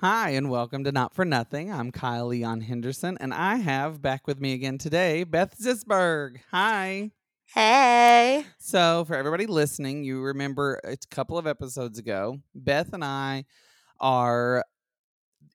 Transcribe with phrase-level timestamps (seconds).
[0.00, 1.72] Hi, and welcome to Not for Nothing.
[1.72, 6.36] I'm Kyle Leon Henderson, and I have back with me again today Beth Zisberg.
[6.52, 7.10] Hi.
[7.46, 8.46] Hey.
[8.60, 13.46] So, for everybody listening, you remember a couple of episodes ago, Beth and I
[13.98, 14.64] are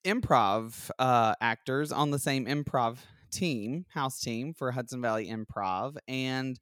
[0.03, 2.97] improv uh, actors on the same improv
[3.31, 5.95] team, house team for Hudson Valley Improv.
[6.05, 6.59] And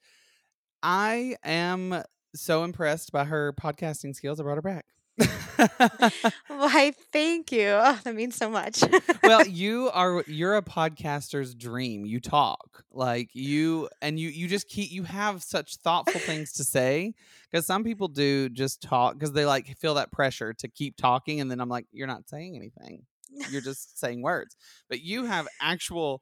[0.84, 2.04] I am
[2.36, 4.40] so impressed by her podcasting skills.
[4.40, 4.86] I brought her back.
[6.48, 7.68] Why, thank you.
[7.68, 8.84] Oh, that means so much.
[9.24, 12.06] well, you are you're a podcaster's dream.
[12.06, 16.64] You talk like you and you you just keep you have such thoughtful things to
[16.64, 17.14] say
[17.50, 21.42] because some people do just talk because they like feel that pressure to keep talking
[21.42, 23.06] and then I'm like you're not saying anything.
[23.50, 24.56] You're just saying words.
[24.90, 26.22] But you have actual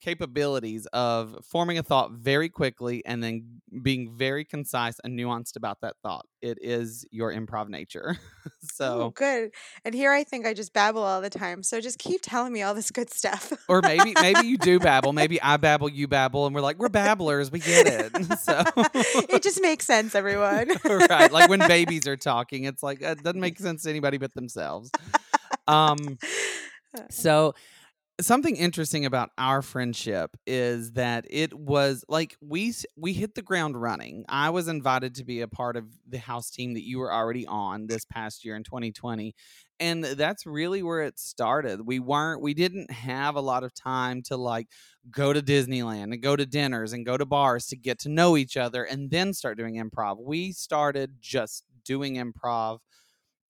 [0.00, 5.80] capabilities of forming a thought very quickly and then being very concise and nuanced about
[5.80, 6.26] that thought.
[6.40, 8.16] It is your improv nature.
[8.62, 9.50] so oh, good.
[9.84, 11.62] And here I think I just babble all the time.
[11.62, 13.52] So just keep telling me all this good stuff.
[13.68, 15.12] or maybe maybe you do babble.
[15.12, 17.50] Maybe I babble, you babble, and we're like we're babblers.
[17.50, 18.12] We get it.
[18.38, 18.62] So
[19.28, 20.70] it just makes sense, everyone.
[20.84, 24.32] right, like when babies are talking, it's like it doesn't make sense to anybody but
[24.34, 24.90] themselves.
[25.66, 26.18] Um.
[27.10, 27.54] So
[28.20, 33.80] something interesting about our friendship is that it was like we we hit the ground
[33.80, 34.24] running.
[34.28, 37.46] I was invited to be a part of the house team that you were already
[37.46, 39.34] on this past year in 2020
[39.80, 41.86] and that's really where it started.
[41.86, 44.68] We weren't we didn't have a lot of time to like
[45.10, 48.36] go to Disneyland and go to dinners and go to bars to get to know
[48.36, 50.18] each other and then start doing improv.
[50.20, 52.80] We started just doing improv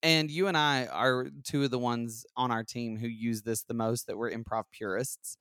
[0.02, 3.62] and you and I are two of the ones on our team who use this
[3.62, 5.36] the most that we're improv purists.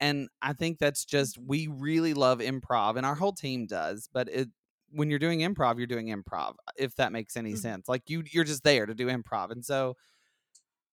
[0.00, 4.28] And I think that's just we really love improv and our whole team does, but
[4.28, 4.48] it
[4.90, 7.58] when you're doing improv, you're doing improv, if that makes any mm-hmm.
[7.58, 7.88] sense.
[7.88, 9.50] Like you you're just there to do improv.
[9.50, 9.96] And so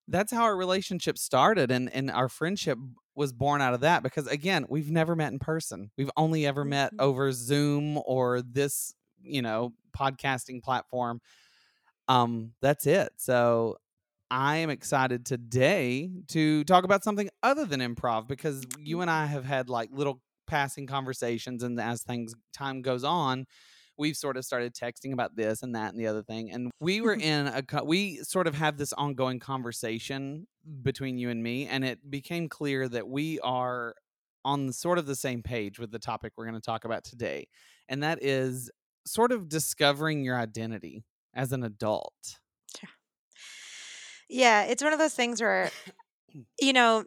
[0.08, 2.78] that's how our relationship started and and our friendship
[3.16, 5.92] was born out of that because again, we've never met in person.
[5.98, 7.06] We've only ever met mm-hmm.
[7.06, 11.22] over Zoom or this, you know, podcasting platform
[12.08, 13.10] um, that's it.
[13.18, 13.78] So
[14.32, 19.26] I am excited today to talk about something other than improv because you and I
[19.26, 23.46] have had like little passing conversations, and as things time goes on,
[23.98, 26.52] we've sort of started texting about this and that and the other thing.
[26.52, 30.48] And we were in a we sort of have this ongoing conversation
[30.82, 33.96] between you and me, and it became clear that we are
[34.44, 37.48] on sort of the same page with the topic we're going to talk about today,
[37.90, 38.72] and that is
[39.08, 41.04] sort of discovering your identity
[41.36, 42.40] as an adult.
[42.82, 42.90] Yeah.
[44.30, 45.70] Yeah, it's one of those things where,
[46.60, 47.06] you know,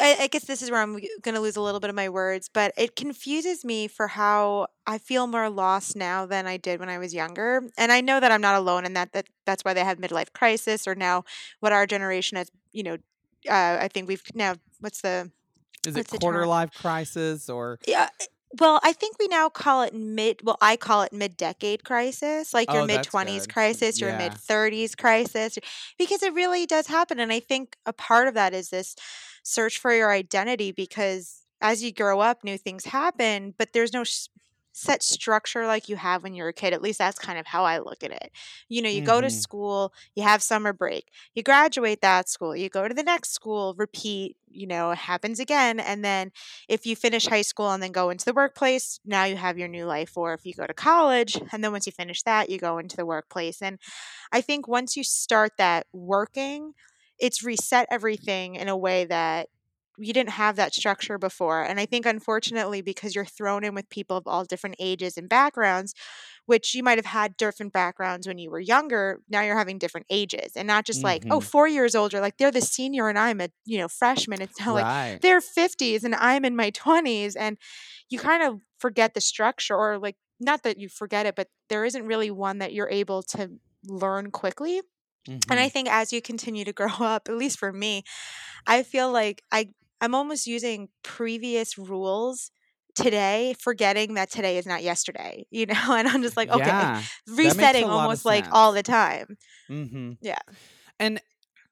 [0.00, 2.08] I, I, guess this is where I'm going to lose a little bit of my
[2.08, 6.80] words, but it confuses me for how I feel more lost now than I did
[6.80, 7.62] when I was younger.
[7.78, 9.12] And I know that I'm not alone in that.
[9.12, 11.24] That that's why they have midlife crisis, or now
[11.60, 12.50] what our generation has.
[12.72, 12.94] You know,
[13.48, 14.56] uh, I think we've now.
[14.80, 15.30] What's the?
[15.86, 17.78] Is it quarter life crisis or?
[17.86, 18.08] Yeah,
[18.58, 20.40] well, I think we now call it mid.
[20.42, 24.18] Well, I call it mid-decade crisis, like your oh, mid twenties crisis, your yeah.
[24.18, 25.58] mid thirties crisis,
[25.98, 27.20] because it really does happen.
[27.20, 28.96] And I think a part of that is this
[29.42, 34.02] search for your identity, because as you grow up, new things happen, but there's no
[34.72, 36.72] set structure like you have when you're a kid.
[36.72, 38.30] At least that's kind of how I look at it.
[38.68, 39.06] You know, you mm-hmm.
[39.06, 39.36] go to mm-hmm.
[39.36, 43.74] school, you have summer break, you graduate that school, you go to the next school,
[43.76, 45.80] repeat, you know, it happens again.
[45.80, 46.32] And then
[46.68, 49.68] if you finish high school and then go into the workplace, now you have your
[49.68, 50.16] new life.
[50.16, 52.96] Or if you go to college and then once you finish that, you go into
[52.96, 53.62] the workplace.
[53.62, 53.78] And
[54.32, 56.72] I think once you start that working,
[57.18, 59.48] it's reset everything in a way that
[60.00, 61.62] you didn't have that structure before.
[61.62, 65.28] And I think, unfortunately, because you're thrown in with people of all different ages and
[65.28, 65.94] backgrounds,
[66.46, 70.06] which you might have had different backgrounds when you were younger, now you're having different
[70.10, 71.46] ages and not just like, oh, mm-hmm.
[71.46, 74.40] four years older, like they're the senior and I'm a, you know, freshman.
[74.40, 75.12] It's not right.
[75.12, 77.36] like they're 50s and I'm in my 20s.
[77.38, 77.58] And
[78.08, 81.84] you kind of forget the structure or like, not that you forget it, but there
[81.84, 83.50] isn't really one that you're able to
[83.86, 84.80] learn quickly.
[85.28, 85.50] Mm-hmm.
[85.50, 85.72] And I mm-hmm.
[85.72, 88.02] think as you continue to grow up, at least for me,
[88.66, 89.70] I feel like I
[90.00, 92.50] I'm almost using previous rules
[92.94, 95.74] today, forgetting that today is not yesterday, you know?
[95.88, 99.36] And I'm just like, okay, yeah, resetting almost like all the time.
[99.70, 100.12] Mm-hmm.
[100.20, 100.38] Yeah.
[100.98, 101.20] And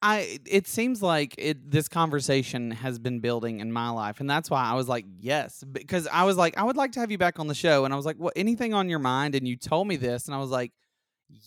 [0.01, 4.49] I it seems like it this conversation has been building in my life and that's
[4.49, 7.19] why I was like yes because I was like I would like to have you
[7.19, 9.57] back on the show and I was like well anything on your mind and you
[9.57, 10.73] told me this and I was like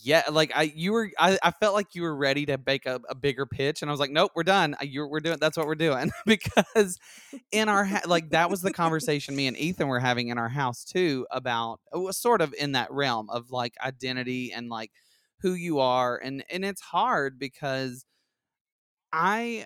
[0.04, 3.02] yeah like i you were i, I felt like you were ready to make a,
[3.10, 5.66] a bigger pitch and i was like nope we're done you we're doing that's what
[5.66, 7.00] we're doing because
[7.52, 10.50] in our ha- like that was the conversation me and ethan were having in our
[10.50, 14.92] house too about it was sort of in that realm of like identity and like
[15.42, 18.06] who you are and and it's hard because
[19.14, 19.66] I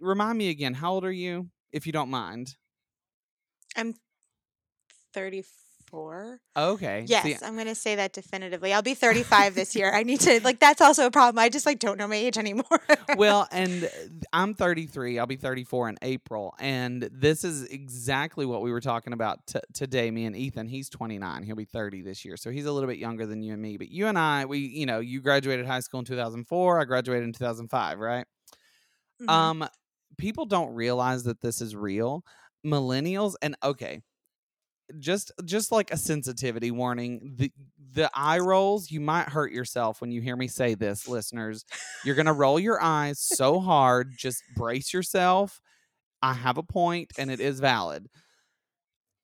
[0.00, 0.74] remind me again.
[0.74, 2.56] How old are you, if you don't mind?
[3.76, 3.94] I'm
[5.12, 5.63] 34
[5.94, 6.40] four.
[6.56, 7.04] Okay.
[7.06, 8.72] Yes, See, I'm gonna say that definitively.
[8.72, 9.94] I'll be 35 this year.
[9.94, 11.38] I need to like that's also a problem.
[11.38, 12.64] I just like don't know my age anymore.
[13.16, 13.88] well, and
[14.32, 15.18] I'm 33.
[15.18, 19.60] I'll be 34 in April, and this is exactly what we were talking about t-
[19.72, 20.10] today.
[20.10, 20.66] Me and Ethan.
[20.66, 21.44] He's 29.
[21.44, 23.76] He'll be 30 this year, so he's a little bit younger than you and me.
[23.76, 26.80] But you and I, we, you know, you graduated high school in 2004.
[26.80, 28.26] I graduated in 2005, right?
[29.22, 29.30] Mm-hmm.
[29.30, 29.68] Um,
[30.18, 32.24] people don't realize that this is real.
[32.66, 34.00] Millennials, and okay,
[34.98, 37.50] just just like a sensitivity warning the
[37.92, 41.64] the eye rolls you might hurt yourself when you hear me say this listeners.
[42.04, 45.60] You're going to roll your eyes so hard just brace yourself.
[46.22, 48.08] I have a point and it is valid.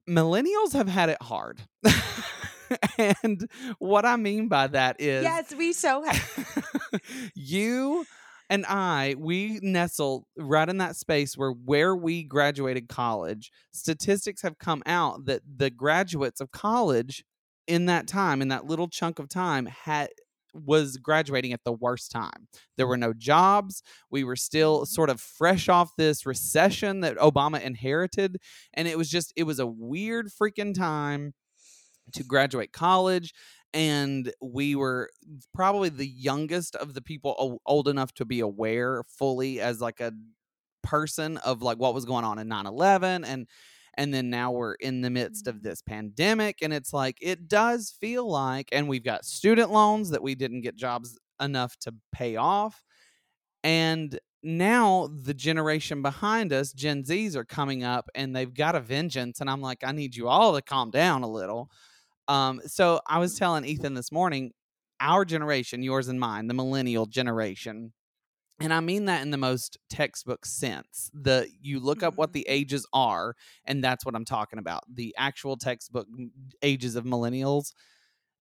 [0.08, 1.62] Millennials have had it hard.
[2.98, 6.70] And what i mean by that is yes we so have
[7.34, 8.06] you
[8.50, 13.52] and I, we nestle right in that space where where we graduated college.
[13.72, 17.24] Statistics have come out that the graduates of college
[17.68, 20.08] in that time, in that little chunk of time, had
[20.52, 22.48] was graduating at the worst time.
[22.76, 23.84] There were no jobs.
[24.10, 28.38] We were still sort of fresh off this recession that Obama inherited.
[28.74, 31.34] And it was just, it was a weird freaking time
[32.14, 33.32] to graduate college
[33.72, 35.10] and we were
[35.54, 40.12] probably the youngest of the people old enough to be aware fully as like a
[40.82, 43.46] person of like what was going on in 9-11 and
[43.94, 45.68] and then now we're in the midst of mm-hmm.
[45.68, 50.22] this pandemic and it's like it does feel like and we've got student loans that
[50.22, 52.82] we didn't get jobs enough to pay off
[53.62, 58.80] and now the generation behind us gen z's are coming up and they've got a
[58.80, 61.70] vengeance and i'm like i need you all to calm down a little
[62.30, 64.52] um, so I was telling Ethan this morning,
[65.00, 67.92] our generation, yours and mine, the millennial generation,
[68.60, 71.10] and I mean that in the most textbook sense.
[71.12, 72.34] The you look up what mm-hmm.
[72.34, 73.34] the ages are,
[73.64, 74.84] and that's what I'm talking about.
[74.92, 76.06] The actual textbook
[76.62, 77.72] ages of millennials.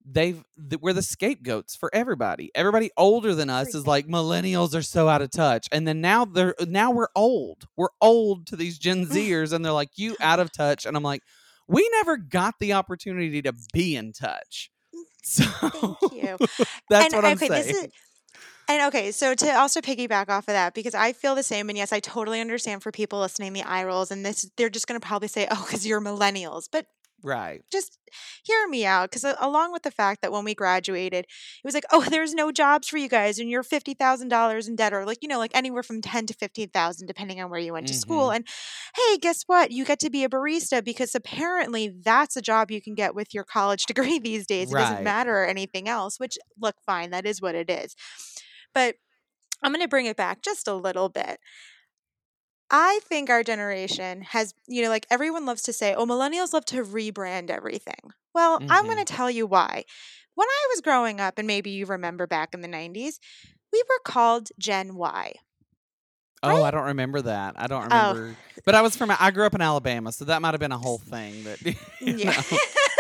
[0.06, 0.44] They've
[0.80, 2.52] we're the scapegoats for everybody.
[2.54, 6.26] Everybody older than us is like millennials are so out of touch, and then now
[6.26, 7.66] they're now we're old.
[7.76, 11.02] We're old to these Gen Zers, and they're like you out of touch, and I'm
[11.02, 11.24] like,
[11.70, 14.72] we never got the opportunity to be in touch.
[14.94, 16.38] Mm, so Thank you.
[16.90, 17.70] that's and, what I'm okay, saying.
[17.70, 17.88] Is,
[18.68, 21.78] and okay, so to also piggyback off of that, because I feel the same, and
[21.78, 25.00] yes, I totally understand for people listening the eye rolls, and this they're just going
[25.00, 26.86] to probably say, "Oh, because you're millennials," but
[27.24, 27.62] Right.
[27.72, 27.98] Just
[28.44, 31.86] hear me out because along with the fact that when we graduated, it was like,
[31.92, 35.06] oh, there's no jobs for you guys, and you're fifty thousand dollars in debt, or
[35.06, 37.88] like you know, like anywhere from ten to fifteen thousand, depending on where you went
[37.88, 38.28] to school.
[38.28, 38.38] Mm-hmm.
[38.38, 38.48] And
[38.96, 39.72] hey, guess what?
[39.72, 43.34] You get to be a barista because apparently that's a job you can get with
[43.34, 44.72] your college degree these days.
[44.72, 46.20] It doesn't matter or anything else.
[46.20, 47.96] Which look, fine, that is what it is.
[48.74, 48.96] But
[49.64, 51.40] I'm going to bring it back just a little bit.
[52.72, 56.66] I think our generation has, you know, like everyone loves to say, oh, millennials love
[56.66, 58.14] to rebrand everything.
[58.34, 59.16] Well, I'm going to mm-hmm.
[59.16, 59.86] tell you why.
[60.36, 63.20] When I was growing up, and maybe you remember back in the 90s,
[63.74, 65.34] we were called Gen Y.
[66.42, 67.56] Oh, I don't remember that.
[67.58, 68.38] I don't Oh, remember.
[68.64, 70.78] But I was from I grew up in Alabama, so that might have been a
[70.78, 71.60] whole thing that
[72.02, 72.42] yeah.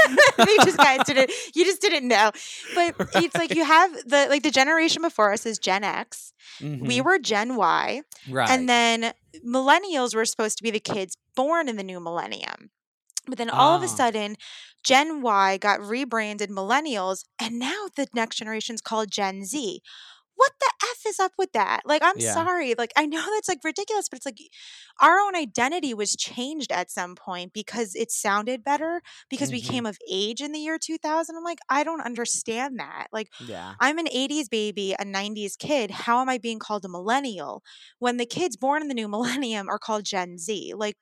[0.39, 2.31] you just guys didn't you just didn't know.
[2.75, 6.33] But it's like you have the like the generation before us is Gen X.
[6.61, 7.03] We Mhm.
[7.03, 8.01] were Gen Y.
[8.29, 8.49] Right.
[8.49, 9.13] And then
[9.45, 12.71] millennials were supposed to be the kids born in the new millennium.
[13.27, 13.89] But then all of a ah.
[13.89, 14.35] sudden,
[14.83, 19.81] Gen Y got rebranded millennials, and now the next generation is called Gen Z
[20.39, 22.33] what the f is up with that like i'm yeah.
[22.33, 24.39] sorry like i know that's like ridiculous but it's like
[25.01, 29.55] our own identity was changed at some point because it sounded better because mm-hmm.
[29.55, 33.27] we came of age in the year 2000 i'm like i don't understand that like
[33.45, 37.61] yeah i'm an 80s baby a 90s kid how am i being called a millennial
[37.99, 40.95] when the kids born in the new millennium are called gen z like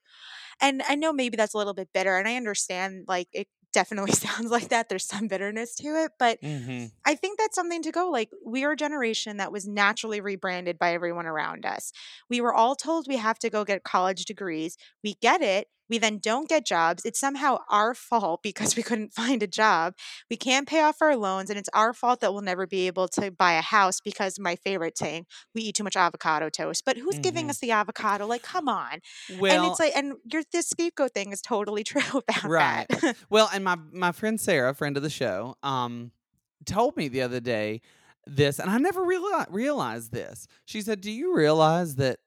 [0.60, 3.48] and I know maybe that's a little bit bitter, and I understand like it
[3.78, 4.90] definitely sounds like that.
[4.90, 6.88] There's some bitterness to it, but mm-hmm.
[7.06, 8.10] I think that's something to go.
[8.10, 11.92] Like, we are a generation that was naturally rebranded by everyone around us.
[12.28, 14.78] We were all told we have to go get college degrees.
[15.04, 15.68] We get it.
[15.90, 17.06] We then don't get jobs.
[17.06, 19.94] It's somehow our fault because we couldn't find a job.
[20.30, 23.08] We can't pay off our loans, and it's our fault that we'll never be able
[23.10, 26.84] to buy a house because my favorite saying, we eat too much avocado toast.
[26.86, 27.22] But who's mm-hmm.
[27.22, 28.28] giving us the avocado?
[28.28, 29.00] Like, come on.
[29.40, 32.88] Well, and it's like, and your this scapegoat thing is totally true about right.
[32.90, 33.16] that.
[33.30, 36.12] well, and my my friend Sarah, friend of the show, um,
[36.66, 37.82] told me the other day
[38.26, 40.48] this, and I never realized realized this.
[40.66, 42.20] She said, "Do you realize that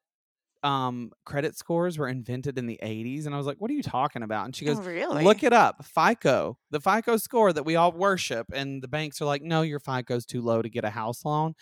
[0.62, 3.26] um, credit scores were invented in the 80s.
[3.26, 4.44] And I was like, what are you talking about?
[4.46, 5.24] And she goes, oh, really?
[5.24, 5.84] Look it up.
[5.84, 8.46] FICO, the FICO score that we all worship.
[8.52, 11.54] And the banks are like, no, your FICO's too low to get a house loan.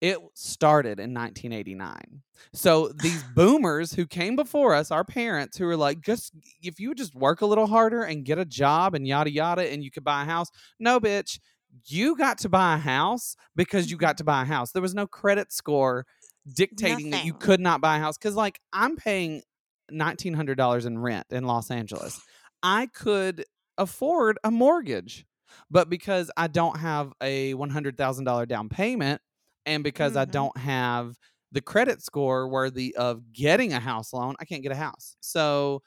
[0.00, 2.22] It started in 1989.
[2.52, 6.94] So these boomers who came before us, our parents, who were like, just if you
[6.94, 10.04] just work a little harder and get a job and yada yada, and you could
[10.04, 10.48] buy a house.
[10.78, 11.38] No, bitch,
[11.86, 14.72] you got to buy a house because you got to buy a house.
[14.72, 16.06] There was no credit score
[16.46, 17.10] dictating Nothing.
[17.10, 18.16] that you could not buy a house.
[18.18, 19.42] Because like I'm paying
[19.90, 22.20] nineteen hundred dollars in rent in Los Angeles.
[22.62, 23.44] I could
[23.78, 25.26] afford a mortgage.
[25.70, 29.20] But because I don't have a $100,000 down payment
[29.66, 30.20] and because mm-hmm.
[30.20, 31.14] I don't have
[31.52, 35.16] the credit score worthy of getting a house loan, I can't get a house.
[35.20, 35.82] So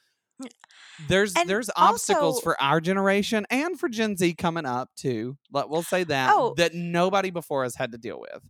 [1.07, 5.38] there's and there's obstacles for our generation and for Gen Z coming up too.
[5.50, 8.43] But we'll say that oh, that nobody before us had to deal with.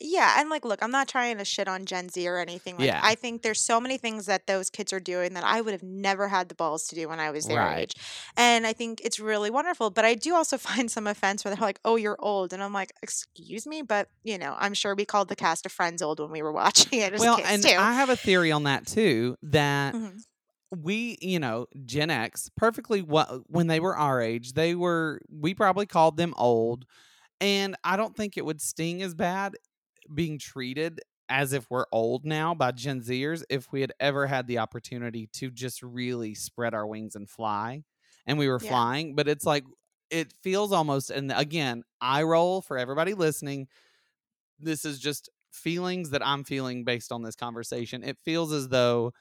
[0.00, 2.76] Yeah, and like, look, I'm not trying to shit on Gen Z or anything.
[2.76, 3.00] Like, Yeah.
[3.02, 5.82] I think there's so many things that those kids are doing that I would have
[5.82, 7.80] never had the balls to do when I was their Right.
[7.90, 7.96] age.
[8.36, 9.90] And I think it's really wonderful.
[9.90, 12.52] But I do also find some offense where they're like, oh, you're old.
[12.52, 13.82] And I'm like, excuse me?
[13.82, 16.52] But, you know, I'm sure we called the cast of Friends old when we were
[16.62, 17.70] watching it as Well, and too.
[17.76, 20.22] I have a theory on that too that Mhm.
[20.70, 25.54] we, you know, Gen X, perfectly what when they were our age, they were we
[25.54, 26.84] probably called them old.
[27.40, 29.56] And I don't think it would sting as bad
[30.12, 34.46] being treated as if we're old now by Gen Zers if we had ever had
[34.46, 37.84] the opportunity to just really spread our wings and fly.
[38.26, 38.70] And we were yeah.
[38.70, 39.64] flying, but it's like
[40.10, 43.68] it feels almost and again, I roll for everybody listening.
[44.58, 48.02] This is just feelings that I'm feeling based on this conversation.
[48.02, 49.12] It feels as though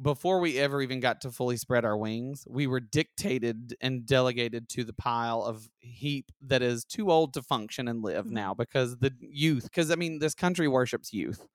[0.00, 4.68] before we ever even got to fully spread our wings, we were dictated and delegated
[4.70, 8.34] to the pile of heap that is too old to function and live mm-hmm.
[8.34, 11.46] now because the youth, because I mean, this country worships youth.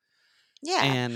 [0.61, 0.83] Yeah.
[0.83, 1.13] And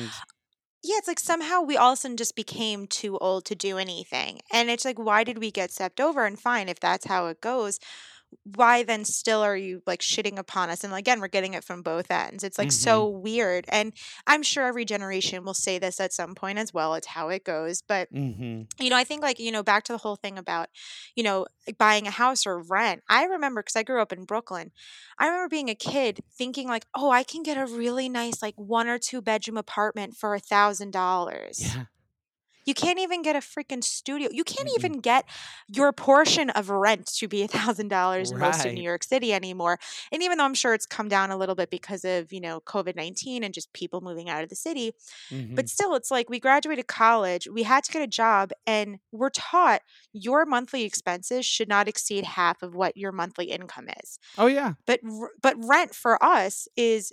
[0.83, 3.77] yeah, it's like somehow we all of a sudden just became too old to do
[3.77, 4.39] anything.
[4.51, 6.25] And it's like, why did we get stepped over?
[6.25, 7.79] And fine, if that's how it goes,
[8.43, 10.83] why then still are you like shitting upon us?
[10.83, 12.43] And again, we're getting it from both ends.
[12.43, 12.83] It's like mm-hmm.
[12.83, 13.65] so weird.
[13.69, 13.93] And
[14.27, 16.93] I'm sure every generation will say this at some point as well.
[16.95, 17.81] It's how it goes.
[17.81, 18.63] But, mm-hmm.
[18.83, 20.69] you know, I think like, you know, back to the whole thing about,
[21.15, 21.45] you know,
[21.77, 23.03] buying a house or rent.
[23.09, 24.71] I remember because I grew up in Brooklyn.
[25.17, 28.55] I remember being a kid thinking like, oh, I can get a really nice, like
[28.57, 31.75] one or two bedroom apartment for a thousand dollars.
[32.69, 34.29] You can't even get a freaking studio.
[34.31, 34.85] You can't mm-hmm.
[34.85, 35.27] even get
[35.67, 39.33] your portion of rent to be a thousand dollars in most of New York City
[39.33, 39.79] anymore.
[40.11, 42.59] And even though I'm sure it's come down a little bit because of you know
[42.59, 44.93] COVID nineteen and just people moving out of the city,
[45.31, 45.55] mm-hmm.
[45.55, 49.31] but still, it's like we graduated college, we had to get a job, and we're
[49.31, 49.81] taught
[50.13, 54.19] your monthly expenses should not exceed half of what your monthly income is.
[54.37, 54.99] Oh yeah, but
[55.41, 57.11] but rent for us is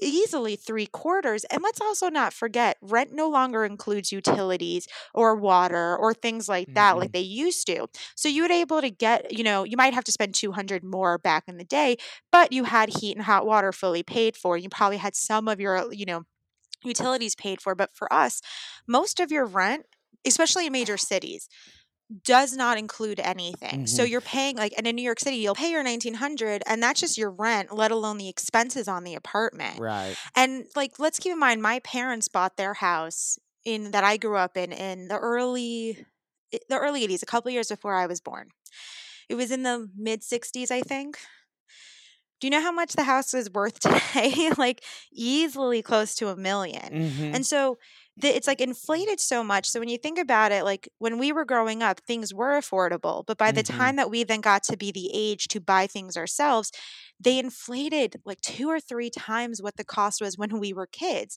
[0.00, 1.44] easily three quarters.
[1.44, 6.74] And let's also not forget rent no longer includes utilities or water or things like
[6.74, 7.00] that, mm-hmm.
[7.00, 7.86] like they used to.
[8.16, 11.18] So you would able to get, you know, you might have to spend 200 more
[11.18, 11.96] back in the day,
[12.32, 14.56] but you had heat and hot water fully paid for.
[14.56, 16.24] You probably had some of your, you know,
[16.82, 17.74] utilities paid for.
[17.74, 18.40] But for us,
[18.86, 19.86] most of your rent,
[20.26, 21.48] especially in major cities,
[22.24, 23.70] does not include anything.
[23.70, 23.86] Mm-hmm.
[23.86, 27.00] So you're paying like and in New York City you'll pay your 1900 and that's
[27.00, 29.78] just your rent let alone the expenses on the apartment.
[29.78, 30.16] Right.
[30.34, 34.36] And like let's keep in mind my parents bought their house in that I grew
[34.36, 36.04] up in in the early
[36.50, 38.48] the early 80s a couple years before I was born.
[39.28, 41.18] It was in the mid 60s I think.
[42.40, 43.78] Do you know how much the house is worth
[44.14, 44.50] today?
[44.56, 47.34] like easily close to a 1000000 mm-hmm.
[47.34, 47.78] And so
[48.20, 49.68] the, it's like inflated so much.
[49.68, 53.24] So when you think about it, like when we were growing up, things were affordable.
[53.26, 53.78] But by the mm-hmm.
[53.78, 56.72] time that we then got to be the age to buy things ourselves,
[57.22, 61.36] they inflated like two or three times what the cost was when we were kids.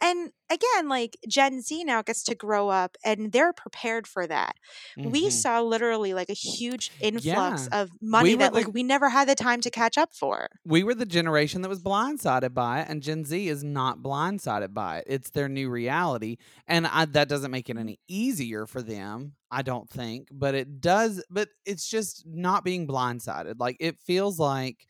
[0.00, 4.56] And again, like Gen Z now gets to grow up and they're prepared for that.
[4.98, 5.10] Mm-hmm.
[5.10, 7.82] We saw literally like a huge influx yeah.
[7.82, 10.48] of money we that the, like we never had the time to catch up for.
[10.64, 14.74] We were the generation that was blindsided by it, and Gen Z is not blindsided
[14.74, 15.04] by it.
[15.06, 16.19] It's their new reality.
[16.66, 19.34] And I, that doesn't make it any easier for them.
[19.50, 21.24] I don't think, but it does.
[21.30, 23.54] But it's just not being blindsided.
[23.58, 24.86] Like it feels like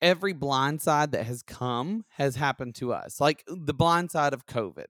[0.00, 3.20] every blind side that has come has happened to us.
[3.20, 4.86] Like the blind side of COVID.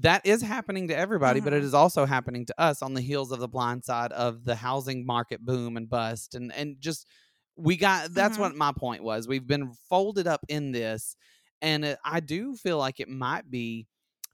[0.00, 1.44] That is happening to everybody, mm-hmm.
[1.44, 1.76] but it mm-hmm.
[1.76, 5.44] also happening to us on the heels of the blind side of the housing market
[5.44, 7.06] boom and bust and and just
[7.56, 8.42] we got that's mm-hmm.
[8.42, 9.28] what my point was.
[9.28, 11.14] We've been folded up in this
[11.60, 13.86] and it, I do feel like it might be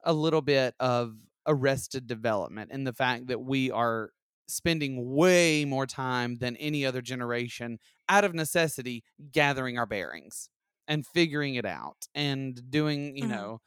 [0.04, 1.14] a little bit of
[1.46, 4.10] arrested development in the fact that we are
[4.46, 7.78] spending way more time than any other generation
[8.08, 10.48] out of necessity gathering our bearings
[10.86, 13.32] and figuring it out and doing, you mm-hmm.
[13.32, 13.60] know,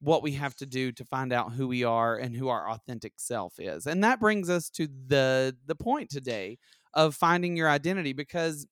[0.00, 3.14] what we have to do to find out who we are and who our authentic
[3.16, 3.86] self is.
[3.86, 6.58] And that brings us to the the point today
[6.92, 8.66] of finding your identity because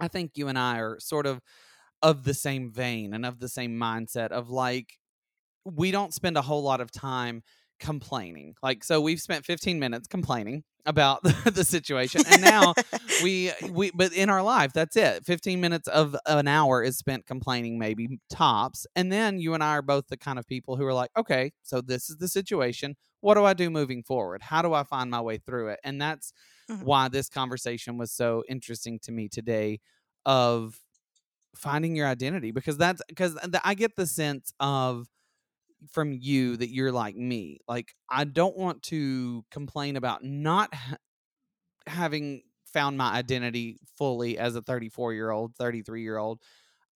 [0.00, 1.40] I think you and I are sort of
[2.02, 4.98] of the same vein and of the same mindset of like
[5.74, 7.42] we don't spend a whole lot of time
[7.78, 8.54] complaining.
[8.62, 12.72] Like so we've spent 15 minutes complaining about the situation and now
[13.22, 17.26] we we but in our life that's it 15 minutes of an hour is spent
[17.26, 20.86] complaining maybe tops and then you and i are both the kind of people who
[20.86, 24.62] are like okay so this is the situation what do i do moving forward how
[24.62, 26.32] do i find my way through it and that's
[26.70, 26.82] mm-hmm.
[26.82, 29.78] why this conversation was so interesting to me today
[30.24, 30.80] of
[31.54, 35.06] finding your identity because that's because i get the sense of
[35.90, 37.58] from you that you're like me.
[37.68, 40.96] Like I don't want to complain about not ha-
[41.86, 42.42] having
[42.72, 46.40] found my identity fully as a 34 year old, 33 year old.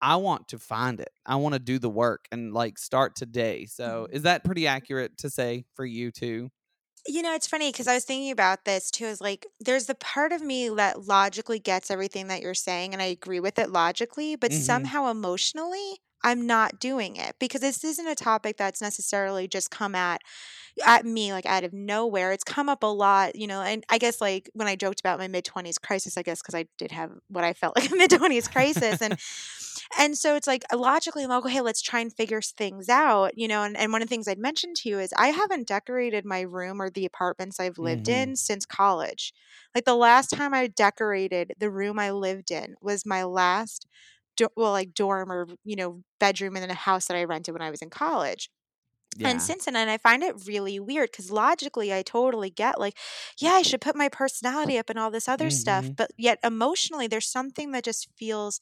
[0.00, 1.10] I want to find it.
[1.24, 3.66] I want to do the work and like start today.
[3.66, 4.16] So, mm-hmm.
[4.16, 6.50] is that pretty accurate to say for you too?
[7.06, 9.06] You know, it's funny because I was thinking about this too.
[9.06, 13.02] Is like, there's the part of me that logically gets everything that you're saying, and
[13.02, 14.60] I agree with it logically, but mm-hmm.
[14.60, 19.94] somehow emotionally, I'm not doing it because this isn't a topic that's necessarily just come
[19.94, 20.20] at
[20.86, 22.32] at me like out of nowhere.
[22.32, 25.18] It's come up a lot, you know, and I guess like when I joked about
[25.18, 27.94] my mid 20s crisis, I guess because I did have what I felt like a
[27.94, 29.18] mid 20s crisis and
[29.98, 33.48] and so it's like logically I'm like, okay, let's try and figure things out, you
[33.48, 36.24] know, and, and one of the things I'd mentioned to you is I haven't decorated
[36.24, 38.30] my room or the apartments I've lived mm-hmm.
[38.30, 39.32] in since college.
[39.74, 43.86] Like the last time I decorated the room I lived in was my last
[44.36, 47.62] do- well like dorm or you know bedroom in a house that I rented when
[47.62, 48.50] I was in college.
[49.18, 49.28] Yeah.
[49.28, 52.96] And since then, and I find it really weird because logically, I totally get like,
[53.38, 55.50] yeah, I should put my personality up and all this other mm-hmm.
[55.50, 55.90] stuff.
[55.94, 58.58] But yet, emotionally, there's something that just feels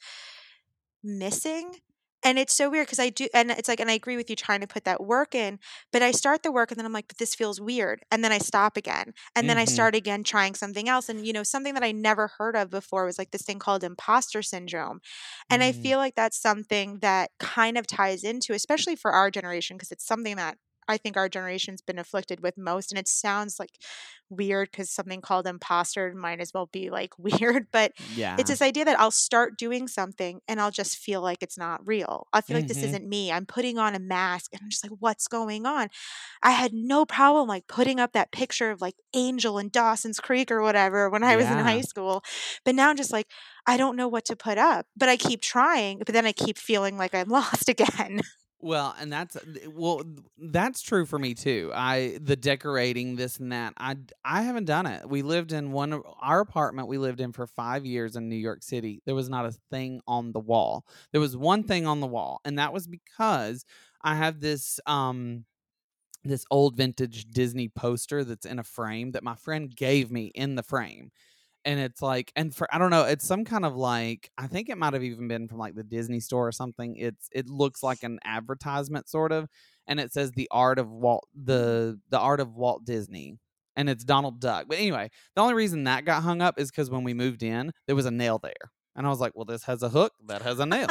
[1.04, 1.76] missing
[2.22, 4.36] and it's so weird because I do, and it's like, and I agree with you
[4.36, 5.58] trying to put that work in,
[5.92, 8.02] but I start the work and then I'm like, but this feels weird.
[8.10, 9.14] And then I stop again.
[9.34, 9.74] And then I mm-hmm.
[9.74, 11.08] start again trying something else.
[11.08, 13.84] And, you know, something that I never heard of before was like this thing called
[13.84, 15.00] imposter syndrome.
[15.48, 15.82] And I mm.
[15.82, 20.06] feel like that's something that kind of ties into, especially for our generation, because it's
[20.06, 20.58] something that
[20.90, 22.90] I think our generation's been afflicted with most.
[22.90, 23.78] And it sounds like
[24.28, 27.68] weird because something called imposter might as well be like weird.
[27.72, 28.36] But yeah.
[28.38, 31.86] it's this idea that I'll start doing something and I'll just feel like it's not
[31.86, 32.26] real.
[32.32, 32.62] I feel mm-hmm.
[32.62, 32.86] like this mm-hmm.
[32.86, 33.32] isn't me.
[33.32, 35.88] I'm putting on a mask and I'm just like, what's going on?
[36.42, 40.50] I had no problem like putting up that picture of like Angel in Dawson's Creek
[40.50, 42.22] or whatever when I was in high school.
[42.64, 43.26] But now I'm just like,
[43.66, 46.58] I don't know what to put up, but I keep trying, but then I keep
[46.58, 48.22] feeling like I'm lost again.
[48.62, 50.02] Well, and that's well,
[50.38, 51.72] that's true for me too.
[51.74, 53.72] I the decorating this and that.
[53.78, 55.08] I I haven't done it.
[55.08, 58.62] We lived in one our apartment we lived in for 5 years in New York
[58.62, 59.00] City.
[59.06, 60.84] There was not a thing on the wall.
[61.12, 63.64] There was one thing on the wall, and that was because
[64.02, 65.46] I have this um
[66.24, 70.54] this old vintage Disney poster that's in a frame that my friend gave me in
[70.54, 71.10] the frame
[71.64, 74.68] and it's like and for i don't know it's some kind of like i think
[74.68, 77.82] it might have even been from like the disney store or something it's it looks
[77.82, 79.48] like an advertisement sort of
[79.86, 83.36] and it says the art of walt the the art of walt disney
[83.76, 86.90] and it's donald duck but anyway the only reason that got hung up is because
[86.90, 89.64] when we moved in there was a nail there and i was like well this
[89.64, 90.88] has a hook that has a nail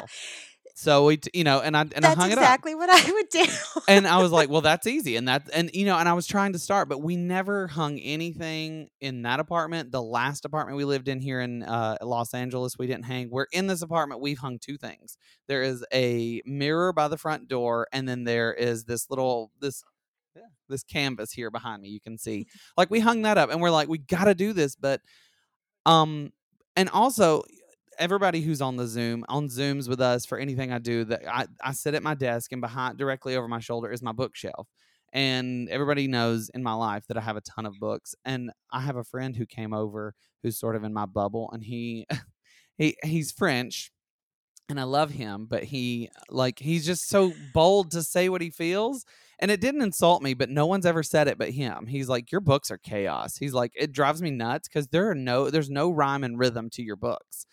[0.75, 2.43] so we, t- you know, and I and that's I hung exactly it up.
[2.43, 3.82] Exactly what I would do.
[3.88, 6.27] and I was like, well, that's easy, and that, and you know, and I was
[6.27, 9.91] trying to start, but we never hung anything in that apartment.
[9.91, 13.29] The last apartment we lived in here in uh, Los Angeles, we didn't hang.
[13.29, 14.21] We're in this apartment.
[14.21, 15.17] We've hung two things.
[15.47, 19.84] There is a mirror by the front door, and then there is this little this
[20.69, 21.89] this canvas here behind me.
[21.89, 24.53] You can see, like, we hung that up, and we're like, we got to do
[24.53, 25.01] this, but
[25.86, 26.32] um,
[26.75, 27.43] and also
[27.99, 31.45] everybody who's on the Zoom, on Zooms with us for anything I do, that I,
[31.63, 34.67] I sit at my desk and behind directly over my shoulder is my bookshelf.
[35.12, 38.15] And everybody knows in my life that I have a ton of books.
[38.25, 41.63] And I have a friend who came over who's sort of in my bubble and
[41.63, 42.07] he
[42.77, 43.91] he he's French
[44.69, 48.51] and I love him, but he like he's just so bold to say what he
[48.51, 49.03] feels.
[49.39, 51.88] And it didn't insult me, but no one's ever said it but him.
[51.88, 53.38] He's like, Your books are chaos.
[53.38, 56.69] He's like, it drives me nuts because there are no there's no rhyme and rhythm
[56.71, 57.45] to your books.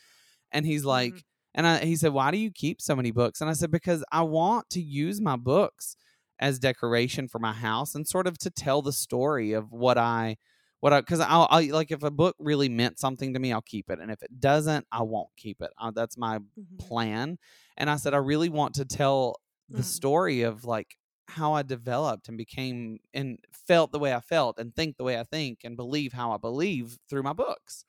[0.57, 1.21] And he's like, mm-hmm.
[1.55, 3.43] and I, he said, why do you keep so many books?
[3.43, 5.97] And I said, because I want to use my books
[6.41, 10.39] as decoration for my house and sort of to tell the story of what I,
[10.81, 13.61] what I, because I'll, I'll, like if a book really meant something to me, I'll
[13.61, 15.71] keep it, and if it doesn't, I won't keep it.
[15.79, 16.77] Uh, that's my mm-hmm.
[16.79, 17.37] plan.
[17.77, 19.37] And I said, I really want to tell
[19.69, 19.83] the mm-hmm.
[19.83, 20.97] story of like
[21.29, 25.19] how I developed and became and felt the way I felt and think the way
[25.19, 27.85] I think and believe how I believe through my books.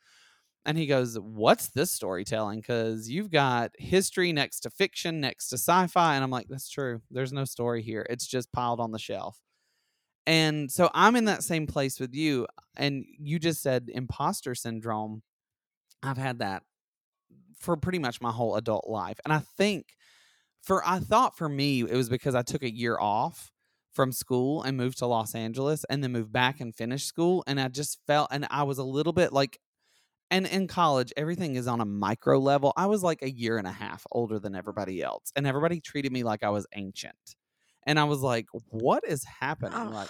[0.67, 2.59] And he goes, What's this storytelling?
[2.59, 6.15] Because you've got history next to fiction, next to sci fi.
[6.15, 7.01] And I'm like, That's true.
[7.09, 8.05] There's no story here.
[8.09, 9.39] It's just piled on the shelf.
[10.27, 12.47] And so I'm in that same place with you.
[12.75, 15.23] And you just said imposter syndrome.
[16.03, 16.63] I've had that
[17.57, 19.19] for pretty much my whole adult life.
[19.23, 19.95] And I think
[20.61, 23.51] for I thought for me it was because I took a year off
[23.93, 27.59] from school and moved to Los Angeles and then moved back and finished school and
[27.59, 29.59] I just felt and I was a little bit like
[30.29, 32.73] and in college everything is on a micro level.
[32.75, 36.11] I was like a year and a half older than everybody else and everybody treated
[36.11, 37.35] me like I was ancient.
[37.85, 39.79] And I was like, what is happening?
[39.79, 39.91] Oh.
[39.91, 40.09] Like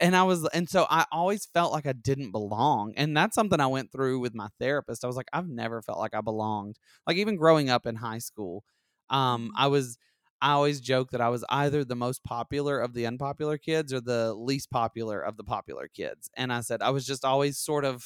[0.00, 2.94] and I was and so I always felt like I didn't belong.
[2.96, 5.04] And that's something I went through with my therapist.
[5.04, 6.76] I was like, I've never felt like I belonged.
[7.06, 8.64] Like even growing up in high school,
[9.10, 9.50] um, mm-hmm.
[9.56, 9.98] I was
[10.40, 14.00] I always joke that I was either the most popular of the unpopular kids or
[14.00, 16.30] the least popular of the popular kids.
[16.36, 18.04] And I said I was just always sort of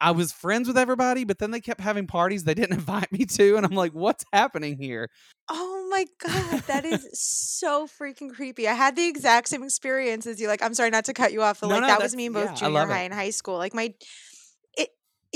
[0.00, 3.24] I was friends with everybody, but then they kept having parties they didn't invite me
[3.24, 3.56] to.
[3.56, 5.08] And I'm like, what's happening here?
[5.48, 6.60] Oh my God.
[6.66, 8.68] That is so freaking creepy.
[8.68, 10.48] I had the exact same experience as you.
[10.48, 12.26] Like, I'm sorry not to cut you off, but no, like no, that was me
[12.26, 13.06] in both yeah, junior high it.
[13.06, 13.56] and high school.
[13.56, 13.94] Like my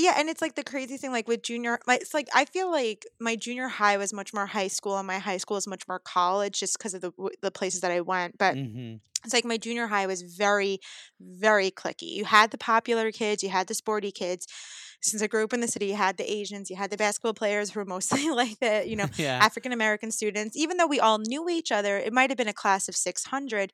[0.01, 2.71] yeah, and it's like the crazy thing, like with junior, like it's like I feel
[2.71, 5.87] like my junior high was much more high school, and my high school was much
[5.87, 8.39] more college, just because of the the places that I went.
[8.39, 8.97] But mm-hmm.
[9.25, 10.81] it's like my junior high was very,
[11.21, 12.11] very cliquey.
[12.11, 14.47] You had the popular kids, you had the sporty kids.
[15.03, 17.33] Since I grew up in the city, you had the Asians, you had the basketball
[17.33, 19.39] players who were mostly like the you know yeah.
[19.43, 20.57] African American students.
[20.57, 23.27] Even though we all knew each other, it might have been a class of six
[23.27, 23.73] hundred,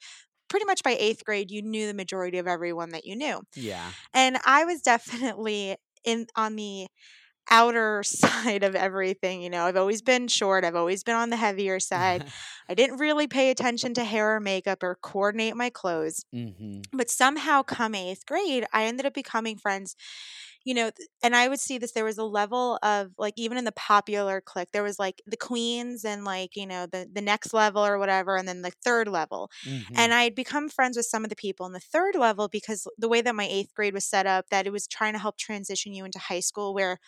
[0.48, 3.42] pretty much by eighth grade, you knew the majority of everyone that you knew.
[3.54, 3.90] Yeah.
[4.14, 6.86] And I was definitely in on the
[7.50, 9.42] outer side of everything.
[9.42, 12.24] You know, I've always been short, I've always been on the heavier side.
[12.68, 16.24] I didn't really pay attention to hair or makeup or coordinate my clothes.
[16.34, 16.80] Mm-hmm.
[16.92, 19.94] But somehow, come eighth grade, I ended up becoming friends
[20.66, 20.90] you know,
[21.22, 21.92] and I would see this.
[21.92, 25.36] There was a level of like even in the popular clique, there was like the
[25.36, 29.06] queens and like you know the the next level or whatever, and then the third
[29.06, 29.48] level.
[29.64, 29.94] Mm-hmm.
[29.96, 32.88] And I had become friends with some of the people in the third level because
[32.98, 35.38] the way that my eighth grade was set up, that it was trying to help
[35.38, 36.98] transition you into high school, where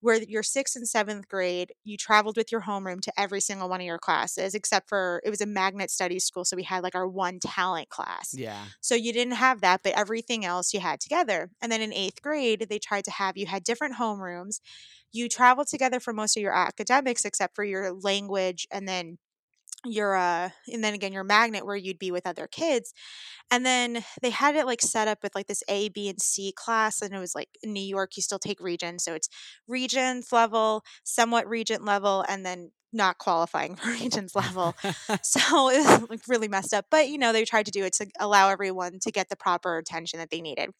[0.00, 3.80] where your sixth and seventh grade, you traveled with your homeroom to every single one
[3.80, 6.44] of your classes, except for it was a magnet studies school.
[6.44, 8.34] So we had like our one talent class.
[8.36, 8.66] Yeah.
[8.80, 11.50] So you didn't have that, but everything else you had together.
[11.60, 14.60] And then in eighth grade, they tried to have you had different homerooms.
[15.12, 19.18] You traveled together for most of your academics, except for your language and then
[19.84, 22.92] your uh and then again your magnet where you'd be with other kids
[23.50, 26.52] and then they had it like set up with like this A, B, and C
[26.56, 27.02] class.
[27.02, 29.04] And it was like New York, you still take Regents.
[29.04, 29.28] So it's
[29.66, 34.74] Regents level, somewhat Regent level, and then not qualifying for Regents level.
[35.22, 36.86] so it was like really messed up.
[36.90, 39.78] But you know, they tried to do it to allow everyone to get the proper
[39.78, 40.70] attention that they needed.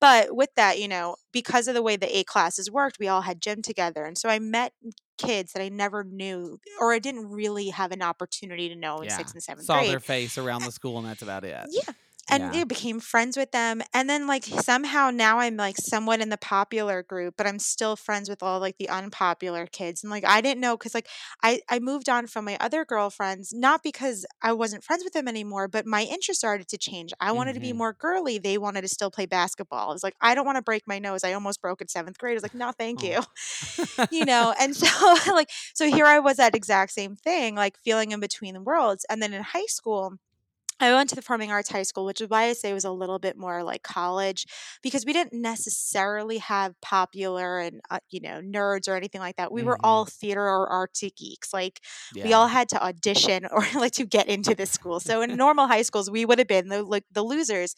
[0.00, 3.22] But with that, you know, because of the way the A classes worked, we all
[3.22, 4.04] had gym together.
[4.04, 4.72] And so I met
[5.18, 9.08] kids that I never knew or I didn't really have an opportunity to know in
[9.08, 9.16] yeah.
[9.16, 9.86] sixth and seventh Saw grade.
[9.86, 11.56] Saw their face around the school and that's about it.
[11.68, 11.92] Yeah
[12.30, 12.64] and yeah.
[12.64, 17.02] became friends with them and then like somehow now i'm like somewhat in the popular
[17.02, 20.60] group but i'm still friends with all like the unpopular kids and like i didn't
[20.60, 21.08] know because like
[21.42, 25.28] i i moved on from my other girlfriends not because i wasn't friends with them
[25.28, 27.56] anymore but my interest started to change i wanted mm-hmm.
[27.56, 27.78] to be mm-hmm.
[27.78, 30.62] more girly they wanted to still play basketball i was like i don't want to
[30.62, 33.20] break my nose i almost broke in seventh grade i was like no thank you
[33.98, 34.06] oh.
[34.10, 38.12] you know and so like so here i was that exact same thing like feeling
[38.12, 40.14] in between the worlds and then in high school
[40.80, 42.84] I went to the Performing Arts High School, which is why I say it was
[42.84, 44.46] a little bit more like college,
[44.82, 49.52] because we didn't necessarily have popular and uh, you know nerds or anything like that.
[49.52, 49.68] We mm-hmm.
[49.68, 51.52] were all theater or artsy geeks.
[51.52, 51.80] Like
[52.14, 52.24] yeah.
[52.24, 55.00] we all had to audition or like to get into this school.
[55.00, 57.74] So in normal high schools, we would have been the like the losers.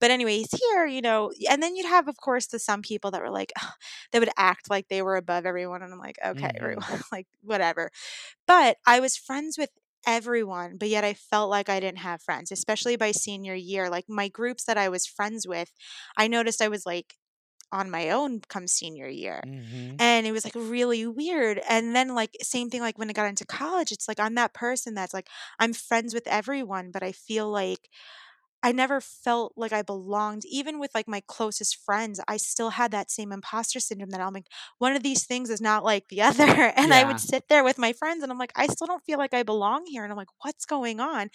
[0.00, 3.22] But anyways, here, you know, and then you'd have, of course, the some people that
[3.22, 3.52] were like,
[4.12, 6.56] they would act like they were above everyone, and I'm like, okay, mm-hmm.
[6.56, 7.90] everyone, like whatever.
[8.46, 9.70] But I was friends with
[10.06, 13.88] everyone, but yet I felt like I didn't have friends, especially by senior year.
[13.88, 15.70] Like my groups that I was friends with,
[16.16, 17.14] I noticed I was like
[17.72, 19.42] on my own come senior year.
[19.46, 19.96] Mm-hmm.
[19.98, 21.60] And it was like really weird.
[21.68, 24.54] And then like same thing like when I got into college, it's like I'm that
[24.54, 27.88] person that's like I'm friends with everyone, but I feel like
[28.64, 30.44] I never felt like I belonged.
[30.50, 34.32] Even with like my closest friends, I still had that same imposter syndrome that I'm
[34.32, 34.48] like,
[34.78, 36.72] one of these things is not like the other.
[36.74, 36.96] And yeah.
[36.96, 39.34] I would sit there with my friends and I'm like, I still don't feel like
[39.34, 40.02] I belong here.
[40.02, 41.28] And I'm like, what's going on?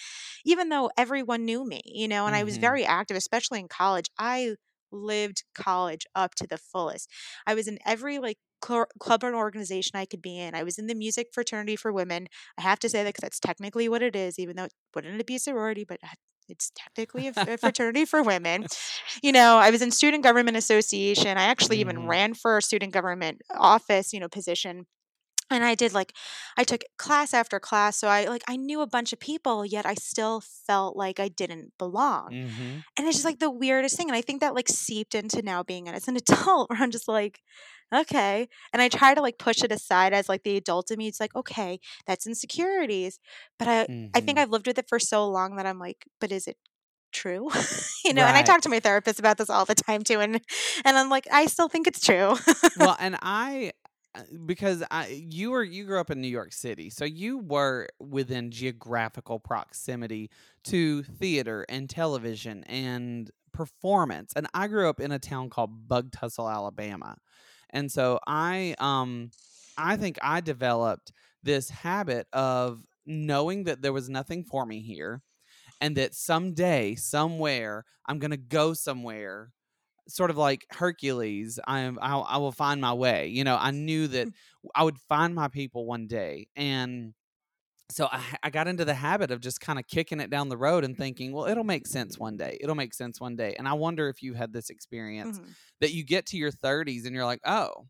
[0.43, 2.41] Even though everyone knew me, you know, and mm-hmm.
[2.41, 2.61] I was mm-hmm.
[2.61, 4.09] very active, especially in college.
[4.17, 4.55] I
[4.91, 7.11] lived college up to the fullest.
[7.45, 10.55] I was in every like club or organization I could be in.
[10.55, 12.25] I was in the music fraternity for women.
[12.57, 15.19] I have to say that because that's technically what it is, even though it wouldn't
[15.19, 15.99] it be a sorority, but
[16.49, 18.65] it's technically a, a fraternity for women.
[19.21, 21.37] You know, I was in student government association.
[21.37, 21.89] I actually mm-hmm.
[21.91, 24.85] even ran for a student government office, you know, position
[25.49, 26.13] and I did like
[26.57, 29.85] I took class after class so I like I knew a bunch of people yet
[29.85, 32.31] I still felt like I didn't belong.
[32.31, 32.79] Mm-hmm.
[32.97, 35.63] And it's just like the weirdest thing and I think that like seeped into now
[35.63, 37.41] being as an adult where I'm just like
[37.93, 41.07] okay and I try to like push it aside as like the adult in me
[41.07, 43.19] it's like okay that's insecurities
[43.57, 44.07] but I mm-hmm.
[44.13, 44.43] I think mm-hmm.
[44.43, 46.57] I've lived with it for so long that I'm like but is it
[47.11, 47.49] true
[48.05, 48.29] you know right.
[48.29, 50.39] and i talk to my therapist about this all the time too and
[50.85, 52.35] and i'm like i still think it's true
[52.77, 53.71] well and i
[54.45, 58.51] because I, you were you grew up in New York City, so you were within
[58.51, 60.29] geographical proximity
[60.65, 64.33] to theater and television and performance.
[64.35, 67.17] And I grew up in a town called Bugtussle, Alabama,
[67.69, 69.31] and so I um
[69.77, 71.11] I think I developed
[71.43, 75.21] this habit of knowing that there was nothing for me here
[75.81, 79.51] and that someday somewhere I'm going to go somewhere
[80.09, 83.27] sort of like Hercules, I am I, I will find my way.
[83.27, 84.27] You know, I knew that.
[84.75, 87.13] I would find my people one day, and
[87.91, 90.57] so I, I got into the habit of just kind of kicking it down the
[90.57, 92.57] road and thinking, well, it'll make sense one day.
[92.61, 93.55] It'll make sense one day.
[93.57, 95.51] And I wonder if you had this experience mm-hmm.
[95.81, 97.87] that you get to your 30s and you're like, oh,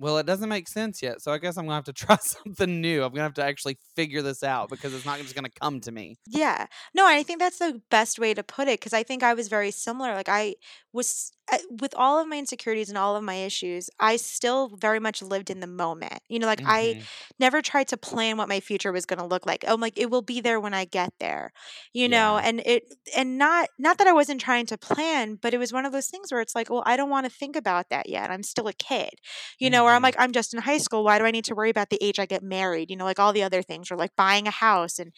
[0.00, 1.20] well, it doesn't make sense yet.
[1.20, 3.04] So I guess I'm going to have to try something new.
[3.04, 5.60] I'm going to have to actually figure this out because it's not just going to
[5.60, 6.18] come to me.
[6.26, 6.66] Yeah.
[6.94, 9.48] No, I think that's the best way to put it because I think I was
[9.48, 10.14] very similar.
[10.14, 10.54] Like, I
[10.92, 15.00] was uh, with all of my insecurities and all of my issues, I still very
[15.00, 16.20] much lived in the moment.
[16.28, 16.70] You know, like mm-hmm.
[16.70, 17.02] I
[17.38, 19.64] never tried to plan what my future was going to look like.
[19.66, 21.52] I'm like, it will be there when I get there.
[21.92, 22.84] You know, and it
[23.16, 26.08] and not not that I wasn't trying to plan, but it was one of those
[26.08, 28.30] things where it's like, well, I don't want to think about that yet.
[28.30, 29.10] I'm still a kid.
[29.58, 30.04] You know, mm-hmm.
[30.04, 30.18] I'm mm-hmm.
[30.18, 31.04] like, I'm just in high school.
[31.04, 32.90] Why do I need to worry about the age I get married?
[32.90, 35.12] You know, like all the other things, or like buying a house and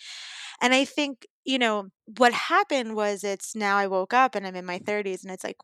[0.61, 4.57] and I think you know what happened was it's now I woke up and I'm
[4.57, 5.57] in my 30s and it's like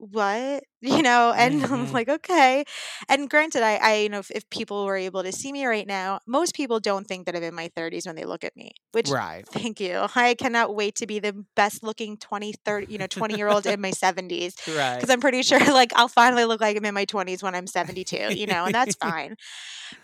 [0.00, 1.74] what you know and mm-hmm.
[1.74, 2.64] i'm like okay
[3.08, 5.86] and granted i i you know if, if, people were able to see me right
[5.86, 8.72] now most people don't think that i'm in my 30s when they look at me
[8.92, 12.98] which right thank you i cannot wait to be the best looking 20 30 you
[12.98, 16.46] know 20 year old in my 70s right because i'm pretty sure like i'll finally
[16.46, 19.36] look like i'm in my 20s when i'm 72 you know and that's fine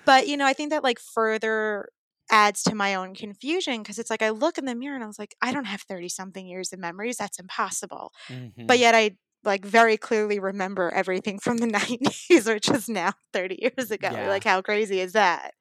[0.04, 1.88] but you know i think that like further
[2.30, 5.06] adds to my own confusion because it's like I look in the mirror and I
[5.06, 7.16] was like, I don't have 30 something years of memories.
[7.16, 8.12] That's impossible.
[8.28, 8.66] Mm-hmm.
[8.66, 9.12] But yet I
[9.46, 14.28] like very clearly remember everything from the 90s which is now 30 years ago yeah.
[14.28, 15.52] like how crazy is that?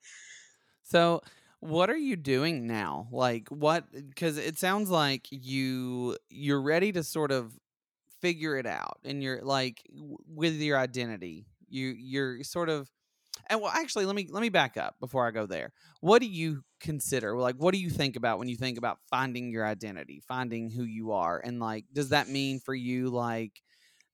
[0.84, 1.22] So
[1.60, 3.08] what are you doing now?
[3.12, 7.58] Like what because it sounds like you you're ready to sort of
[8.22, 11.48] figure it out and you're like w- with your identity.
[11.68, 12.90] You you're sort of
[13.50, 15.74] and well actually let me let me back up before i go there.
[16.02, 17.36] What do you consider?
[17.36, 20.84] Like what do you think about when you think about finding your identity finding who
[20.84, 23.62] you are and like does that mean for you like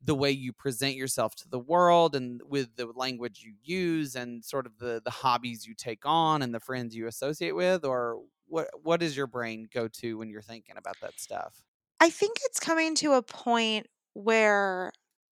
[0.03, 4.43] the way you present yourself to the world and with the language you use and
[4.43, 8.21] sort of the the hobbies you take on and the friends you associate with or
[8.47, 11.61] what what does your brain go to when you're thinking about that stuff?
[11.99, 14.91] I think it's coming to a point where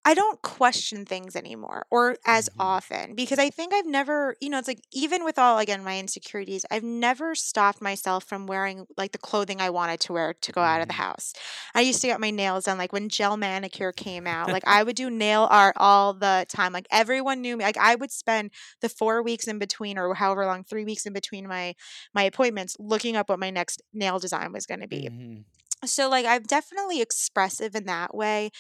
[0.08, 2.62] I don't question things anymore or as mm-hmm.
[2.62, 6.00] often because I think I've never, you know, it's like even with all again my
[6.00, 10.52] insecurities, I've never stopped myself from wearing like the clothing I wanted to wear to
[10.54, 11.04] go out of the mm-hmm.
[11.04, 11.34] house.
[11.76, 14.50] I used to get my nails done like when gel manicure came out.
[14.50, 16.72] like I would do nail art all the time.
[16.72, 17.66] Like everyone knew me.
[17.66, 21.12] Like I would spend the 4 weeks in between or however long, 3 weeks in
[21.12, 21.76] between my
[22.14, 25.10] my appointments looking up what my next nail design was going to be.
[25.12, 25.86] Mm-hmm.
[25.86, 28.52] So like I'm definitely expressive in that way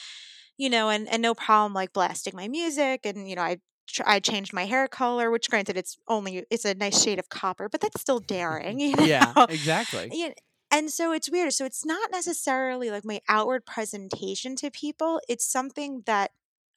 [0.57, 3.57] you know, and and no problem like blasting my music, and you know, I
[4.05, 7.69] I changed my hair color, which granted it's only it's a nice shade of copper,
[7.69, 9.03] but that's still daring, you know?
[9.03, 10.33] Yeah, exactly.
[10.69, 11.53] And so it's weird.
[11.53, 15.21] So it's not necessarily like my outward presentation to people.
[15.29, 16.31] It's something that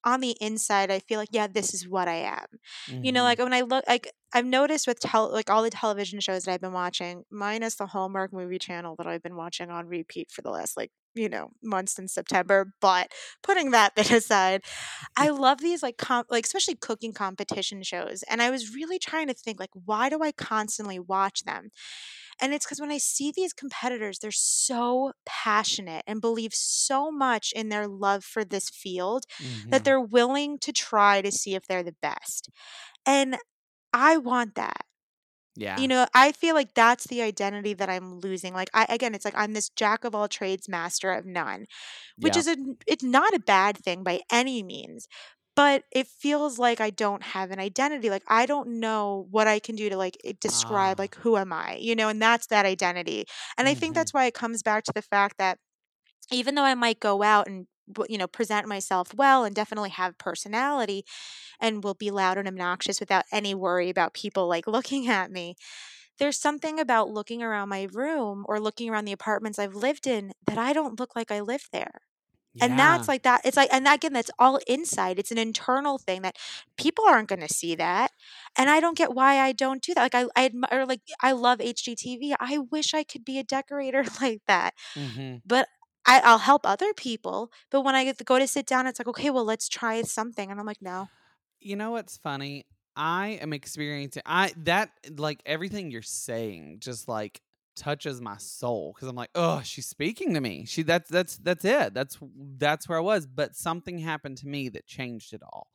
[0.04, 2.46] on the inside, I feel like, yeah, this is what I am.
[2.88, 3.04] Mm-hmm.
[3.04, 3.24] You know, mm-hmm.
[3.24, 6.52] like when I look, like I've noticed with tel- like all the television shows that
[6.52, 10.42] I've been watching, minus the Hallmark movie channel that I've been watching on repeat for
[10.42, 12.72] the last like you know months in September.
[12.80, 14.62] But putting that bit aside,
[15.16, 19.28] I love these like comp- like especially cooking competition shows, and I was really trying
[19.28, 21.70] to think like, why do I constantly watch them?
[22.40, 27.52] And it's because when I see these competitors, they're so passionate and believe so much
[27.54, 29.70] in their love for this field mm-hmm.
[29.70, 32.48] that they're willing to try to see if they're the best.
[33.04, 33.36] And
[33.92, 34.84] I want that.
[35.60, 35.78] Yeah.
[35.78, 38.54] You know, I feel like that's the identity that I'm losing.
[38.54, 41.66] Like I again, it's like I'm this jack of all trades, master of none,
[42.18, 42.40] which yeah.
[42.40, 45.06] is a it's not a bad thing by any means
[45.56, 48.08] but it feels like I don't have an identity.
[48.08, 51.02] Like I don't know what I can do to like describe ah.
[51.02, 53.26] like who am I, you know, and that's that identity.
[53.58, 53.72] And mm-hmm.
[53.72, 53.98] I think mm-hmm.
[53.98, 55.58] that's why it comes back to the fact that
[56.32, 57.66] even though I might go out and
[58.08, 61.04] you know, present myself well and definitely have personality
[61.60, 65.56] and will be loud and obnoxious without any worry about people like looking at me.
[66.18, 70.32] There's something about looking around my room or looking around the apartments I've lived in
[70.46, 72.02] that I don't look like I live there.
[72.60, 73.40] And that's like that.
[73.44, 75.18] It's like, and that, again, that's all inside.
[75.18, 76.36] It's an internal thing that
[76.76, 78.12] people aren't going to see that.
[78.56, 80.02] And I don't get why I don't do that.
[80.02, 82.34] Like I, I admire, like I love HGTV.
[82.38, 84.74] I wish I could be a decorator like that.
[84.96, 85.68] hmm But
[86.10, 87.52] I, I'll help other people.
[87.70, 90.50] But when I go to sit down, it's like, okay, well, let's try something.
[90.50, 91.08] And I'm like, no.
[91.60, 92.66] You know what's funny?
[92.96, 97.40] I am experiencing I that like everything you're saying just like
[97.76, 100.64] touches my soul because I'm like, oh, she's speaking to me.
[100.66, 101.94] She that's that's that's it.
[101.94, 102.18] That's
[102.58, 103.26] that's where I was.
[103.26, 105.68] But something happened to me that changed it all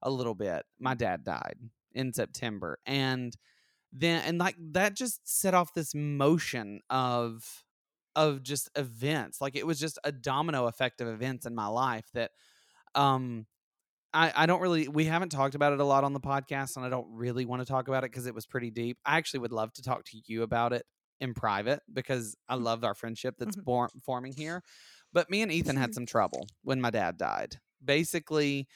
[0.00, 0.64] a little bit.
[0.78, 1.56] My dad died
[1.92, 3.36] in September, and
[3.92, 7.64] then and like that just set off this motion of
[8.16, 9.40] of just events.
[9.40, 12.32] Like it was just a domino effect of events in my life that
[12.94, 13.46] um
[14.14, 16.84] I, I don't really we haven't talked about it a lot on the podcast and
[16.84, 18.98] I don't really want to talk about it because it was pretty deep.
[19.06, 20.84] I actually would love to talk to you about it
[21.20, 23.64] in private because I Mm, love our friendship that's mhm.
[23.64, 24.62] bor- forming here.
[25.12, 27.58] But me and Ethan had some trouble when my dad died.
[27.84, 28.68] Basically,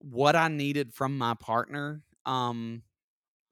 [0.00, 2.82] what I needed from my partner, um,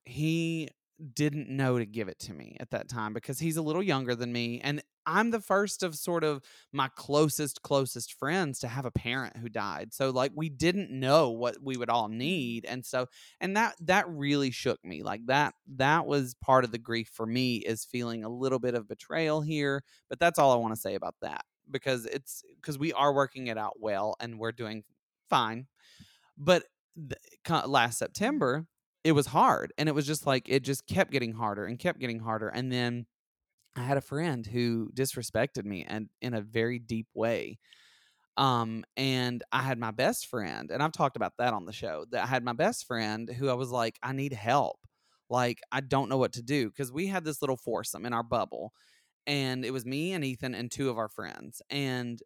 [0.04, 0.68] he
[1.14, 4.14] didn't know to give it to me at that time because he's a little younger
[4.14, 8.84] than me and I'm the first of sort of my closest closest friends to have
[8.84, 9.94] a parent who died.
[9.94, 13.06] So like we didn't know what we would all Mm, need and so
[13.40, 15.02] and that that really shook me.
[15.02, 18.74] Like that that was part of the grief for me is feeling a little bit
[18.74, 22.78] of betrayal here, but that's all I want to say about that because it's because
[22.78, 24.84] we are working it out well and we're doing
[25.28, 25.66] fine.
[26.36, 26.64] But
[26.96, 27.16] the,
[27.66, 28.66] last mhm, September,
[29.04, 29.72] it was hard.
[29.78, 32.48] And it was just like, it just kept getting harder and kept getting harder.
[32.48, 33.06] And then
[33.76, 37.58] I had a friend who disrespected me and in a very deep way.
[38.36, 42.06] Um, and I had my best friend, and I've talked about that on the show.
[42.10, 44.78] That I had my best friend who I was like, I need help.
[45.28, 46.70] Like, I don't know what to do.
[46.70, 48.72] Cause we had this little foursome in our bubble,
[49.26, 51.62] and it was me and Ethan and two of our friends.
[51.70, 52.20] And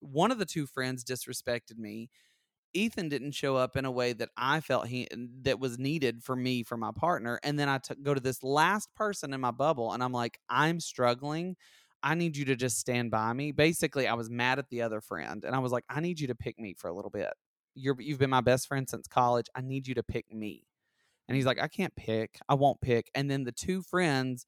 [0.00, 2.10] one of the two friends disrespected me
[2.74, 5.08] Ethan didn't show up in a way that I felt he
[5.42, 7.40] that was needed for me for my partner.
[7.42, 10.38] And then I t- go to this last person in my bubble, and I'm like,
[10.48, 11.56] I'm struggling.
[12.02, 13.52] I need you to just stand by me.
[13.52, 16.28] Basically, I was mad at the other friend, and I was like, I need you
[16.28, 17.32] to pick me for a little bit.
[17.74, 19.46] You're you've been my best friend since college.
[19.54, 20.64] I need you to pick me.
[21.28, 22.38] And he's like, I can't pick.
[22.48, 23.10] I won't pick.
[23.14, 24.46] And then the two friends,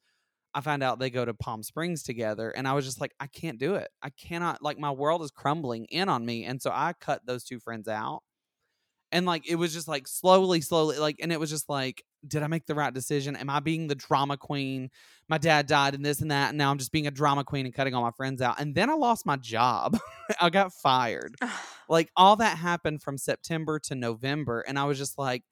[0.55, 3.27] I find out they go to Palm Springs together, and I was just like, I
[3.27, 3.89] can't do it.
[4.03, 4.63] I cannot.
[4.63, 7.89] Like my world is crumbling in on me, and so I cut those two friends
[7.89, 8.23] out
[9.13, 12.43] and like it was just like slowly slowly like and it was just like did
[12.43, 14.91] i make the right decision am i being the drama queen
[15.29, 17.67] my dad died and this and that and now i'm just being a drama queen
[17.67, 19.99] and cutting all my friends out and then i lost my job
[20.41, 21.35] i got fired
[21.89, 25.43] like all that happened from september to november and i was just like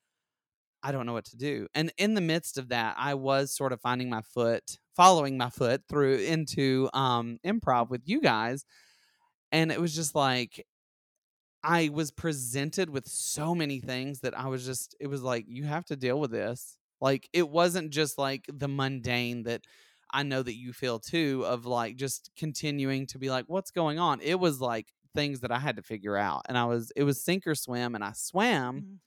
[0.83, 3.73] i don't know what to do and in the midst of that i was sort
[3.73, 8.65] of finding my foot following my foot through into um improv with you guys
[9.53, 10.67] and it was just like
[11.63, 15.65] I was presented with so many things that I was just it was like, "You
[15.65, 19.63] have to deal with this." Like, it wasn't just, like, the mundane that
[20.13, 23.99] I know that you feel too of, like, just continuing to be like, "What's going
[23.99, 27.05] on?" It was, like, things that I had to figure out, and I was it
[27.05, 28.99] was sink or swim, and I swam, mhm,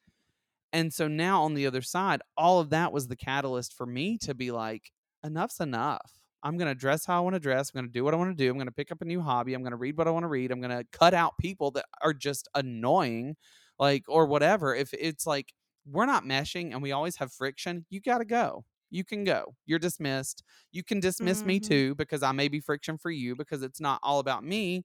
[0.74, 4.18] and so now on the other side, all of that was the catalyst for me
[4.20, 4.92] to be like,
[5.24, 6.20] enough's enough.
[6.44, 7.70] I'm going to dress how I want to dress.
[7.70, 8.50] I'm going to do what I want to do.
[8.50, 9.54] I'm going to pick up a new hobby.
[9.54, 10.52] I'm going to read what I want to read.
[10.52, 13.36] I'm going to cut out people that are just annoying,
[13.78, 14.74] like, or whatever.
[14.74, 15.54] If it's like
[15.86, 18.66] we're not meshing and we always have friction, you got to go.
[18.90, 19.56] You can go.
[19.66, 20.44] You're dismissed.
[20.72, 23.80] You can dismiss me mhm, too because I may be friction for you because it's
[23.80, 24.84] not all about me.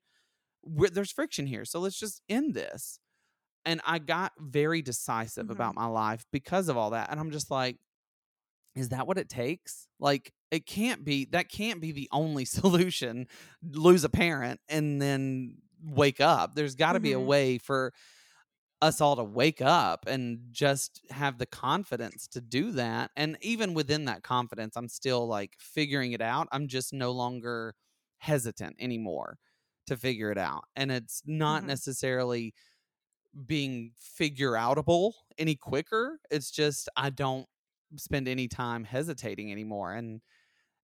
[0.63, 1.65] We're, there's friction here.
[1.65, 2.99] So let's just end this
[3.67, 7.11] and I got very decisive mhm, about my life because of all that.
[7.11, 7.79] And I'm just like,
[8.75, 9.89] is that what it takes?
[9.99, 13.27] Like, it can't be, that can't be the only solution.
[13.63, 16.55] Lose a parent and then wake up.
[16.55, 17.93] There's got to be a mhm, way for
[18.83, 23.11] us all to wake up and just have the confidence to do that.
[23.17, 26.49] And even within that confidence, I'm still like figuring it out.
[26.53, 27.75] I'm just no longer
[28.19, 29.39] hesitant anymore
[29.87, 30.65] to figure it out.
[30.77, 31.67] And it's not mhm.
[31.67, 32.55] necessarily
[33.47, 36.19] being figure outable any quicker.
[36.31, 37.47] It's just I don't
[37.97, 39.95] spend any time hesitating anymore.
[39.95, 40.21] And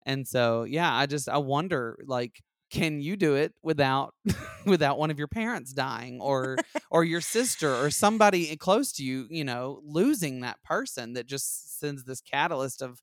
[0.05, 4.15] and so yeah, I just I wonder like can you do it without
[4.67, 6.57] without one of your parents dying or
[6.91, 11.79] or your sister or somebody close to you, you know, losing that person that just
[11.79, 13.03] sends this catalyst of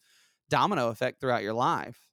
[0.50, 2.09] domino effect throughout your life.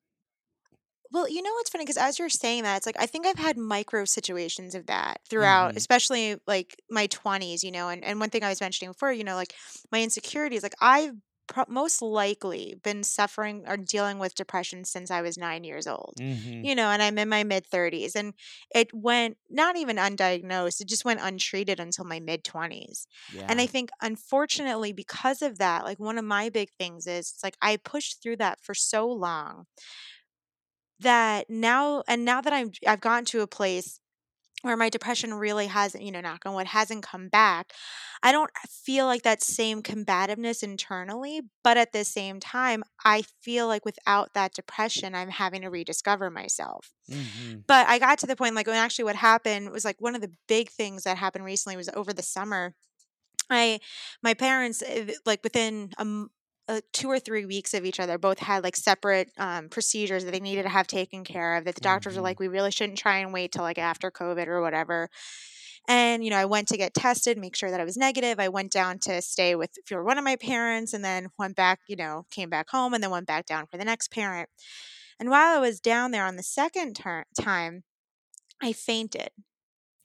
[1.12, 1.84] Well, you know what's funny?
[1.84, 5.20] Because as you're saying that, it's like I think I've had micro situations of that
[5.28, 5.76] throughout, Mhm.
[5.76, 7.88] especially like my 20s, you know.
[7.88, 9.54] And, and one thing I was mentioning before, you know, like
[9.92, 11.14] my insecurities, like I've
[11.46, 16.18] pro- most likely been suffering or dealing with depression since I was nine years old,
[16.18, 16.56] Mhm.
[16.60, 18.16] you know, and I'm in my mid 30s.
[18.16, 18.34] And
[18.74, 23.06] it went not even undiagnosed, it just went untreated until my mid 20s.
[23.48, 27.44] And I think, unfortunately, because of that, like one of my big things is it's
[27.44, 29.66] like I pushed through that for so long
[31.00, 34.00] that now and now that I'm I've gotten to a place
[34.62, 37.72] where my depression really hasn't, you know, knock on wood, hasn't come back.
[38.22, 43.68] I don't feel like that same combativeness internally, but at the same time, I feel
[43.68, 46.92] like without that depression, I'm having to rediscover myself.
[47.08, 47.64] Mhm.
[47.68, 50.20] But I got to the point like when actually what happened was like one of
[50.22, 52.74] the big things that happened recently was over the summer.
[53.50, 53.80] I
[54.22, 56.04] my parents eh, like within a
[56.68, 60.32] uh, two or three weeks of each other both had like separate um, procedures that
[60.32, 62.24] they needed to have taken care of that the doctors were Mhm.
[62.24, 65.08] like we really shouldn't try and wait till like after covid or whatever.
[65.88, 68.40] And you know i went to get tested make sure that i was negative.
[68.40, 71.80] I went down to stay with for one of my parents and then went back
[71.88, 74.48] you know came back home and then went back down for the next parent.
[75.20, 77.84] And while i was down there on the second ter- time
[78.62, 79.30] i fainted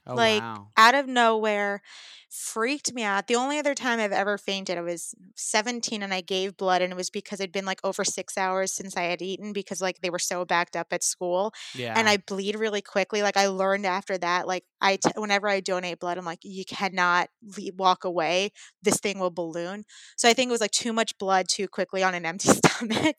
[0.07, 0.69] Oh like wow.
[0.77, 1.81] out of nowhere
[2.29, 6.21] freaked me out the only other time i've ever fainted i was 17 and i
[6.21, 9.21] gave blood and it was because it'd been like over six hours since i had
[9.21, 11.93] eaten because like they were so backed up at school Yeah.
[11.97, 15.59] and i bleed really quickly like i learned after that like i t- whenever i
[15.59, 17.27] donate blood i'm like you cannot
[17.57, 19.83] le- walk away this thing will balloon
[20.15, 23.17] so i think it was like too much blood too quickly on an empty stomach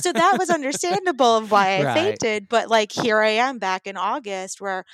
[0.00, 1.94] so that was understandable of why i Right.
[1.94, 4.84] fainted but like here i am back in august where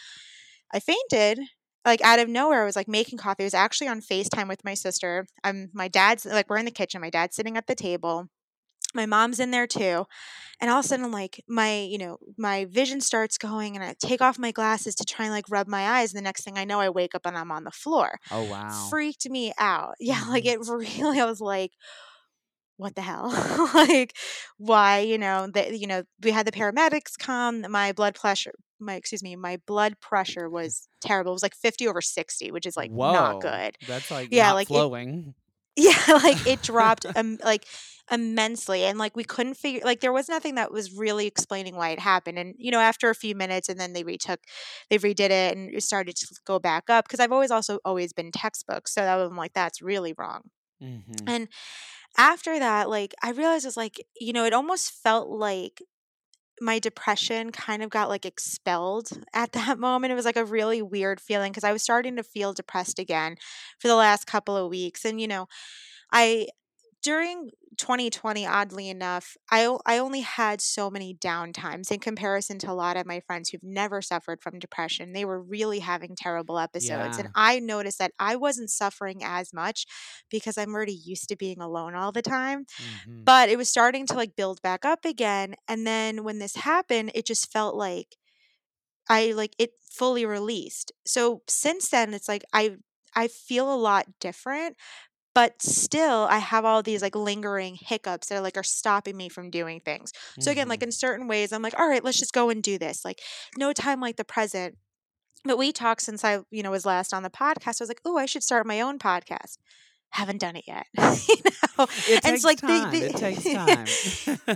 [0.73, 1.41] I fainted
[1.85, 2.63] like out of nowhere.
[2.63, 3.43] I was like making coffee.
[3.43, 5.27] I was actually on FaceTime with my sister.
[5.45, 7.01] I'm my dad's like we're in the kitchen.
[7.01, 8.29] My dad's sitting at the table.
[8.95, 10.05] My mom's in there too.
[10.61, 13.95] And all of a sudden like my, you know, my vision starts going and I
[13.99, 16.13] take off my glasses to try and like rub my eyes.
[16.13, 18.19] And the next thing I know, I wake up and I'm on the floor.
[18.31, 18.89] oh wow.
[18.91, 19.95] Freaked me out.
[19.99, 20.53] Yeah, like Mhm.
[20.53, 20.61] it
[21.03, 21.73] really I was like,
[22.77, 23.29] what the hell?
[23.75, 24.17] like
[24.59, 28.95] why, you know, that you know, we had the paramedics come, my blood pressure my
[28.97, 31.33] excuse me, my blood pressure was terrible.
[31.33, 33.79] It was like 50 over 60, which is like not good.
[33.83, 35.35] That's like Yeah, not like it flowing.
[35.77, 37.67] yeah, like it dropped um, like
[38.11, 41.91] immensely and like we couldn't figure like there was nothing that was really explaining why
[41.91, 44.41] it happened and you know after a few minutes and then they retook
[44.91, 48.13] they redid it and it started to go back up because I've always also always
[48.13, 50.43] been textbook so that was I'm like that's really wrong
[50.81, 51.29] Mhm.
[51.29, 51.49] and
[52.17, 55.83] after that, like I realized it's like, you know, it almost felt like
[56.61, 60.13] my depression kind of got like expelled at that moment.
[60.13, 63.37] It was like a really weird feeling because I was starting to feel depressed again
[63.79, 65.05] for the last couple of weeks.
[65.05, 65.49] And, you know,
[66.13, 66.49] I
[67.03, 72.75] during 2020, oddly enough, I, I only had so many downtimes in comparison to a
[72.75, 75.13] lot of my friends who've never suffered from depression.
[75.13, 77.19] They were really having terrible episodes.
[77.19, 79.87] And I noticed that I wasn't suffering as much
[80.31, 82.67] because I'm already used to being alone all the time.
[82.79, 83.27] Mhm.
[83.27, 85.55] But it was starting to like build back up again.
[85.69, 88.17] And then when this happened, it just felt like
[89.09, 90.93] I like it fully released.
[91.07, 92.77] So since then, it's like I
[93.15, 94.77] I feel a lot different
[95.35, 99.29] but still i have all these like lingering hiccups that are like are stopping me
[99.29, 100.13] from doing things.
[100.41, 100.85] So again like Mhm.
[100.85, 103.21] in certain ways i'm like all right let's just go and do this like
[103.57, 104.77] no time like the present.
[105.45, 108.01] But we talked since i you know was last on the podcast i was like
[108.05, 109.57] oh i should start my own podcast
[110.13, 111.37] haven't done it yet you
[111.79, 112.95] know It and it's like the, time.
[112.95, 113.87] It takes time.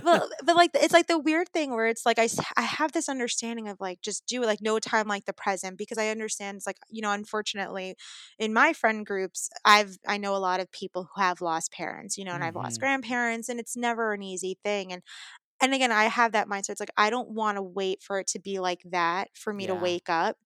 [0.03, 3.09] well but like it's like the weird thing where it's like I I have this
[3.09, 6.57] understanding of like just do it like no time like the present because i understand
[6.57, 7.95] it's like you know unfortunately
[8.39, 12.17] in my friend groups i've i know a lot of people who have lost parents
[12.17, 12.81] you know and i've lost Mhm.
[12.81, 15.01] grandparents and it's never an easy thing and
[15.61, 18.27] and again i have that mindset it's like i don't want to wait for it
[18.27, 20.37] to be like that for me to wake up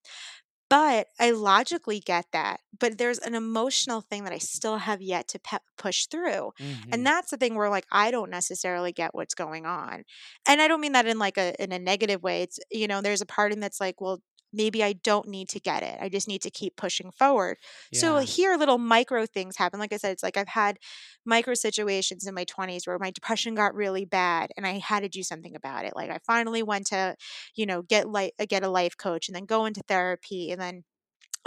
[0.71, 2.61] but I logically get that.
[2.79, 6.53] But there's an emotional thing that I still have yet to pe- push through.
[6.91, 7.07] And Mhm.
[7.07, 10.05] that's the thing where like I don't necessarily get what's going on.
[10.47, 12.43] And I don't mean that in like a in a negative way.
[12.43, 14.21] It's you know, there's a part in that's like, well,
[14.53, 15.97] maybe I don't need to get it.
[16.01, 17.57] I just need to keep pushing forward.
[17.93, 19.79] So here little micro things happen.
[19.79, 20.77] Like I said, it's like I've had
[21.25, 25.09] micro situations in my 20s where my depression got really bad and I had to
[25.09, 25.95] do something about it.
[25.95, 27.15] Like I finally went to,
[27.55, 30.59] you know, get like uh, get a life coach and then go into therapy and
[30.61, 30.83] then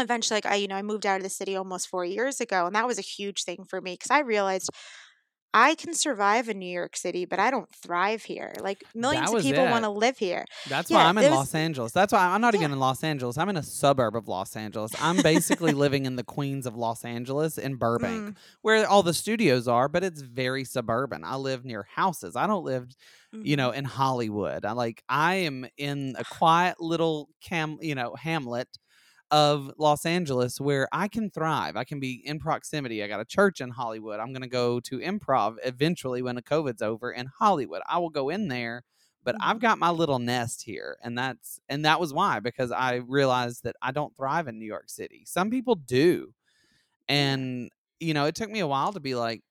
[0.01, 2.67] eventually like I you know I moved out of the city almost 4 years ago
[2.67, 4.71] and that was a huge thing for me cuz I realized
[5.57, 8.53] I can survive in New York City, but I don't thrive here.
[8.61, 10.45] Like millions of people want to live here.
[10.69, 11.33] That's yeah, why I'm in was...
[11.33, 11.93] Los Angeles.
[11.93, 12.61] That's why I'm not yeah.
[12.61, 13.39] even in Los Angeles.
[13.39, 14.91] I'm in a suburb of Los Angeles.
[15.01, 18.37] I'm basically living in the Queens of Los Angeles in Burbank, mm.
[18.63, 21.23] where all the studios are, but it's very suburban.
[21.23, 22.35] I live near houses.
[22.35, 22.89] I don't live
[23.35, 23.47] mm-hmm.
[23.47, 23.79] you know, mm-hmm.
[23.79, 24.65] in Hollywood.
[24.65, 28.69] I like I am in a quiet little cam, you know, hamlet
[29.35, 31.77] of Los Angeles where I can thrive.
[31.77, 33.03] I can be in proximity.
[33.03, 34.21] I got a church in Hollywood.
[34.21, 37.83] I'm going to go to improv eventually when the COVID's over in Hollywood.
[37.89, 38.85] I will go in there,
[39.25, 39.51] but mm-hmm.
[39.51, 40.99] I've got my little nest here.
[41.03, 44.67] And that's, and that was why, because I realized that I don't thrive in New
[44.67, 45.25] York City.
[45.27, 46.33] Some people do.
[47.09, 49.43] And, you know, it took me a while to be like,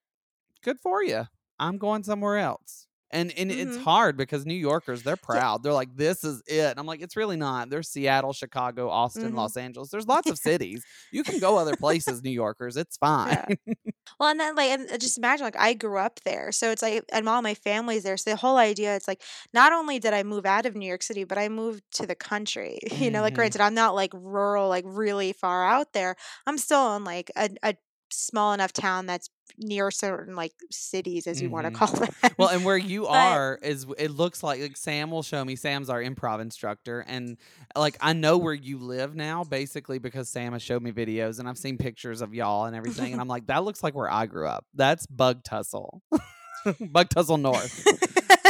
[0.64, 1.28] good for you.
[1.60, 2.88] I'm going somewhere else.
[3.14, 3.62] And and mm-hmm.
[3.70, 5.62] it's hard because New Yorkers, they're proud.
[5.64, 6.72] They're like, this is it.
[6.72, 7.70] And I'm like, it's really not.
[7.70, 9.38] There's Seattle, Chicago, Austin, mm-hmm.
[9.38, 9.90] Los Angeles.
[9.90, 10.84] There's lots of cities.
[11.12, 12.76] You can go other places, New Yorkers.
[12.76, 13.58] It's fine.
[13.66, 13.74] Yeah.
[14.20, 16.52] Well, and then like and uh, just imagine like I grew up there.
[16.52, 18.18] So it's like and all my family's there.
[18.18, 19.22] So the whole idea it's like
[19.54, 22.16] not only did I move out of New York City, but I moved to the
[22.16, 22.80] country.
[23.04, 23.40] You know, like mm-hmm.
[23.40, 26.16] granted, I'm not like rural, like really far out there.
[26.48, 27.76] I'm still in like a, a
[28.14, 31.54] small enough town that's near certain like cities as you mm-hmm.
[31.54, 32.10] want to call them.
[32.38, 35.56] Well, and where you but, are is it looks like like Sam will show me.
[35.56, 37.38] Sam's our improv instructor, and
[37.76, 41.48] like I know where you live now, basically because Sam has showed me videos and
[41.48, 44.26] I've seen pictures of y'all and everything, and I'm like, that looks like where I
[44.26, 44.66] grew up.
[44.74, 46.02] That's Bug Tussle,
[46.80, 47.86] Bug Tussle North.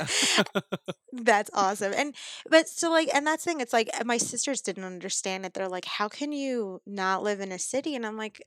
[1.14, 1.94] that's awesome.
[1.96, 2.16] And
[2.50, 5.54] but so like and that's thing, it's like my sisters didn't understand it.
[5.54, 7.96] They're like, How can you not live in a city?
[7.96, 8.42] And I'm like,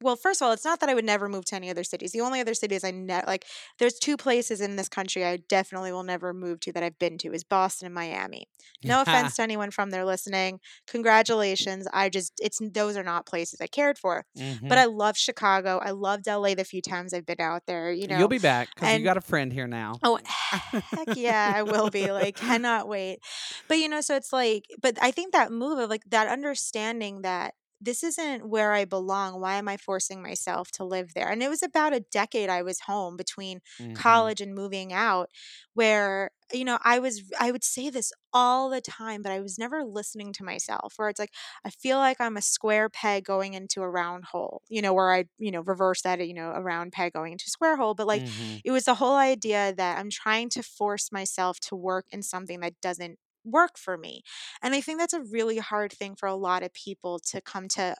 [0.00, 2.12] well, first of all, it's not that I would never move to any other cities.
[2.12, 3.44] The only other cities I ne- like,
[3.78, 7.18] there's two places in this country I definitely will never move to that I've been
[7.18, 8.48] to is Boston and Miami.
[8.84, 10.60] No offense to anyone from there listening.
[10.86, 11.88] Congratulations.
[11.92, 14.24] I just, it's those are not places I cared for.
[14.36, 14.68] Mm-hmm.
[14.68, 15.80] But I love Chicago.
[15.82, 17.90] I loved LA the few times I've been out there.
[17.92, 19.94] You know, you'll be back because you got a friend here now.
[20.02, 20.18] Oh,
[20.52, 22.12] heck yeah, I will be.
[22.12, 23.18] Like, cannot wait.
[23.66, 27.22] But you know, so it's like, but I think that move of like that understanding
[27.22, 29.40] that this isn't where I belong.
[29.40, 31.28] Why am I forcing myself to live there?
[31.28, 33.94] And it was about a decade I was home between mm-hmm.
[33.94, 35.30] college and moving out,
[35.74, 39.58] where, you know, I was, I would say this all the time, but I was
[39.58, 41.32] never listening to myself, where it's like,
[41.64, 45.12] I feel like I'm a square peg going into a round hole, you know, where
[45.12, 47.94] I, you know, reverse that, you know, a round peg going into a square hole.
[47.94, 48.56] But like, mm-hmm.
[48.64, 52.60] it was the whole idea that I'm trying to force myself to work in something
[52.60, 53.18] that doesn't
[53.50, 54.22] work for me.
[54.62, 57.68] And I think that's a really hard thing for a lot of people to come
[57.68, 57.96] to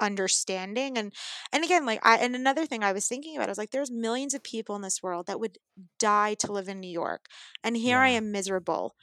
[0.00, 1.12] understanding and
[1.52, 3.92] and again like I and another thing I was thinking about I was like there's
[3.92, 5.58] millions of people in this world that would
[6.00, 7.26] die to live in New York
[7.62, 8.96] and here I am miserable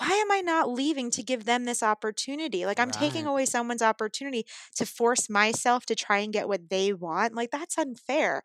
[0.00, 2.64] why am I not leaving to give them this opportunity?
[2.64, 2.94] Like I'm right.
[2.98, 7.34] taking away someone's opportunity to force myself to try and get what they want.
[7.34, 8.42] Like that's unfair.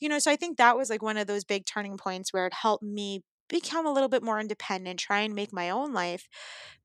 [0.00, 2.46] You know, so I think that was like one of those big turning points where
[2.46, 6.28] it helped me become a little bit more independent, try and make my own life.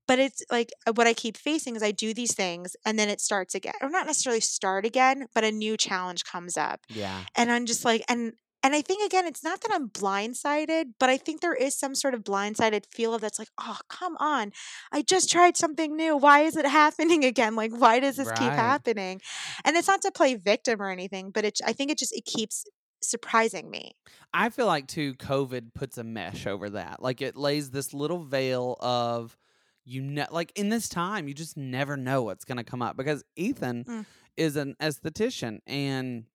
[0.07, 3.09] But it's like uh, what I keep facing is I do these things and then
[3.09, 6.81] it starts again, or not necessarily start again, but a new challenge comes up.
[6.89, 7.21] Yeah.
[7.35, 8.33] And I'm just like, and
[8.63, 11.95] and I think again, it's not that I'm blindsided, but I think there is some
[11.95, 14.51] sort of blindsided feel of that's like, oh, come on.
[14.91, 16.15] I just tried something new.
[16.15, 17.55] Why is it happening again?
[17.55, 18.37] Like, why does this right.
[18.37, 19.21] keep happening?
[19.65, 22.25] And it's not to play victim or anything, but it I think it just it
[22.25, 22.65] keeps
[23.01, 23.95] surprising me.
[24.33, 27.01] I feel like too COVID puts a mesh over that.
[27.01, 29.37] Like it lays this little veil of
[29.83, 32.95] you know like in this time you just never know what's going to come up
[32.95, 34.05] because Ethan mm.
[34.37, 36.25] is an esthetician and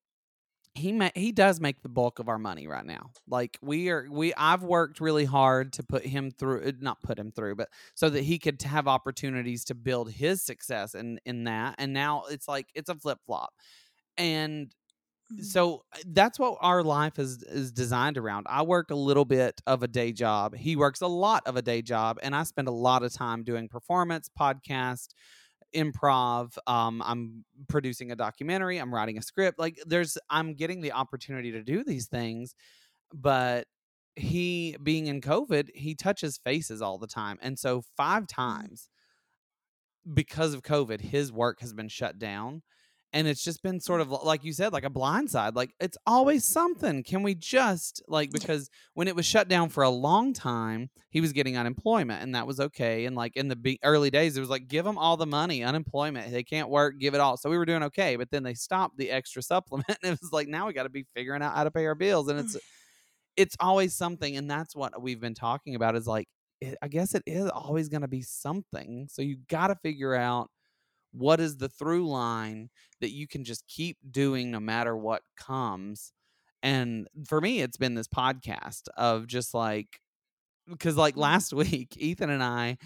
[0.75, 3.11] he ma- he does make the bulk of our money right now.
[3.29, 7.19] Like we are we I've worked really hard to put him through uh, not put
[7.19, 11.45] him through, but so that he could have opportunities to build his success in in
[11.45, 11.77] that.
[11.79, 13.51] And now it's like it's a flip-flop.
[14.19, 14.73] And.
[15.43, 18.47] So uh, that's what our life is is designed around.
[18.49, 20.55] I work a little bit of a day job.
[20.55, 23.43] He works a lot of a day job, and I spend a lot of time
[23.43, 25.09] doing performance, podcast,
[25.75, 26.57] improv.
[26.67, 28.79] Um, I'm producing a documentary.
[28.79, 29.59] I'm writing a script.
[29.59, 32.55] Like there's, I'm getting the opportunity to do these things,
[33.13, 33.67] but
[34.15, 38.43] he being in COVID, he touches faces all the time, and so five mm-hmm.
[38.43, 38.89] times
[40.15, 42.63] because of COVID, his work has been shut down
[43.17, 45.97] and it's just been sort of like you said like a blind side like it's
[46.07, 50.35] always something can we just like because when it was shut down for a long
[50.35, 54.11] time he was getting unemployment and that was okay and like in the be- early
[54.11, 57.21] days it was like give them all the money unemployment they can't work give it
[57.21, 60.21] all so we were doing okay but then they stopped the extra supplement and it
[60.21, 62.39] was like now we got to be figuring out how to pay our bills and
[62.39, 62.61] it's mm.
[63.37, 66.29] it's always something and that's what we've been talking about is like
[66.61, 70.15] it, i guess it is always going to be something so you got to figure
[70.15, 70.51] out
[71.17, 72.69] what is the through line
[73.01, 76.13] that you can just keep doing no matter what comes
[76.63, 80.01] And for me, it's been this podcast of just like,
[80.69, 81.21] because like mm-hmm.
[81.21, 82.79] last week, Ethan and I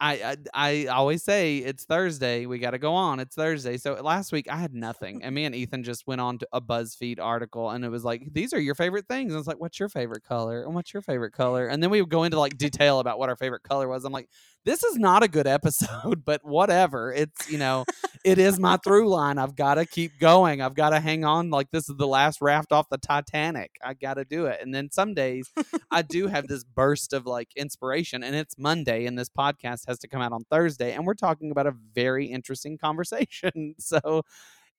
[0.00, 2.46] I, I, I always say it's Thursday.
[2.46, 3.18] We got to go on.
[3.18, 3.76] It's Thursday.
[3.78, 6.60] So last week I had nothing, and me and Ethan just went on to a
[6.60, 9.58] BuzzFeed article, and it was like, "These are your favorite things." And I was like,
[9.60, 11.66] "What's your favorite color?" And what's your favorite color?
[11.66, 14.04] And then we would go into like detail about what our favorite color was.
[14.04, 14.28] I'm like,
[14.64, 17.12] "This is not a good episode, but whatever.
[17.12, 17.84] It's you know,
[18.24, 19.38] it is my through line.
[19.38, 20.62] I've got to keep going.
[20.62, 21.50] I've got to hang on.
[21.50, 23.72] Like this is the last raft off the Titanic.
[23.82, 24.60] I got to do it.
[24.62, 25.50] And then some days
[25.90, 29.98] I do have this burst of like inspiration, and it's Monday, and this podcast has
[30.00, 33.74] to come out on Thursday, and we're talking about a very interesting conversation.
[33.80, 34.22] So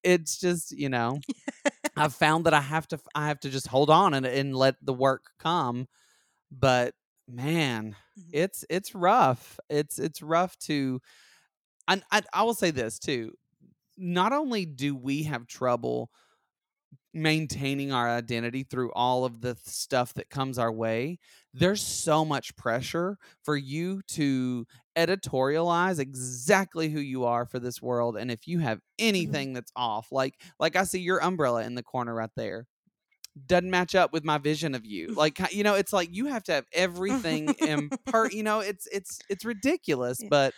[0.03, 1.19] it's just you know,
[1.97, 4.75] I've found that I have to I have to just hold on and and let
[4.81, 5.87] the work come,
[6.51, 6.93] but
[7.27, 8.29] man, mm-hmm.
[8.31, 9.59] it's it's rough.
[9.69, 11.01] It's it's rough to.
[11.87, 13.33] And I, I will say this too.
[13.97, 16.11] Not only do we have trouble
[17.13, 21.17] maintaining our identity through all of the stuff that comes our way,
[21.53, 24.65] there's so much pressure for you to
[25.07, 29.07] editorialize exactly who you are for this world and if you have mm-hmm.
[29.07, 32.67] anything that's off like like I see your umbrella in the corner right there
[33.47, 36.43] doesn't match up with my vision of you like you know it's like you have
[36.43, 40.53] to have everything in part you know it's it's it's ridiculous but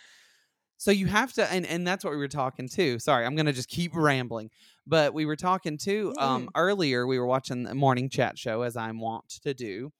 [0.78, 3.52] so you have to and and that's what we were talking to sorry i'm gonna
[3.52, 4.50] just keep rambling
[4.86, 8.76] but we were talking to um earlier we were watching the morning chat show as
[8.76, 9.92] i'm wont to do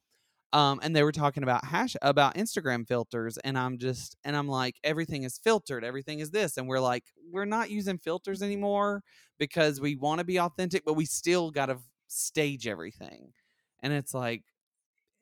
[0.53, 4.49] um and they were talking about hash about instagram filters and i'm just and i'm
[4.49, 9.03] like everything is filtered everything is this and we're like we're not using filters anymore
[9.39, 11.79] because we want to be authentic but we still got to
[12.09, 13.33] stage everything
[13.83, 14.43] and it's like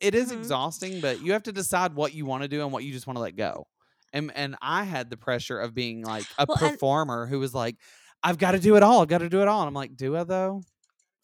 [0.01, 0.39] it is mm-hmm.
[0.39, 3.07] exhausting but you have to decide what you want to do and what you just
[3.07, 3.66] want to let go
[4.12, 7.76] and and I had the pressure of being like a well, performer who was like,
[8.22, 9.03] I've got to do it all.
[9.03, 9.61] I've got to do it all.
[9.61, 10.62] And I'm like, do I though?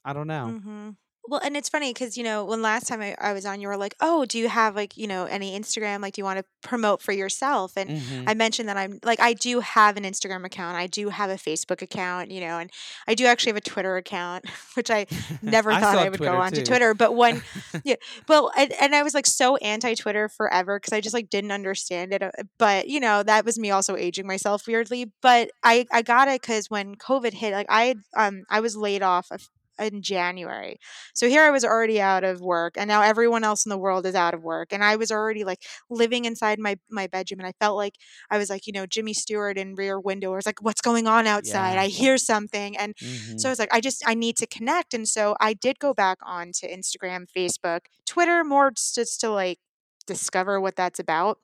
[0.05, 0.55] I don't know.
[0.55, 0.91] Mm-hmm.
[1.29, 3.69] Well, and it's funny because, you know, when last time I, I was on, you
[3.69, 6.01] were like, oh, do you have like, you know, any Instagram?
[6.01, 7.73] Like, do you want to promote for yourself?
[7.77, 8.29] And mm-hmm.
[8.29, 10.77] I mentioned that I'm like, I do have an Instagram account.
[10.77, 12.71] I do have a Facebook account, you know, and
[13.09, 15.07] I do actually have a Twitter account, which I
[15.43, 16.95] never I thought I would Twitter go on to Twitter.
[16.95, 17.43] But when,
[17.85, 17.97] yeah,
[18.29, 21.53] well, and, and I was like so anti Twitter forever because I just like didn't
[21.53, 22.23] understand it.
[22.23, 25.11] Uh, but, you know, that was me also aging myself weirdly.
[25.23, 29.03] But I, I got it because when COVID hit, like I, um, I was laid
[29.03, 29.31] off
[29.79, 30.79] in January.
[31.15, 34.07] So here I was already out of work and now everyone else in the world
[34.07, 37.47] is out of work and I was already like living inside my my bedroom and
[37.47, 37.95] I felt like
[38.31, 40.33] I was like, you know, Jimmy Stewart in Rear Window.
[40.33, 41.75] I was like, what's going on outside?
[41.75, 41.83] Yeah.
[41.83, 43.39] I hear something and mm-hmm.
[43.39, 45.95] so I was like, I just I need to connect and so I did go
[45.95, 49.59] back on to Instagram, Facebook, Twitter more just to like
[50.07, 51.39] discover what that's about.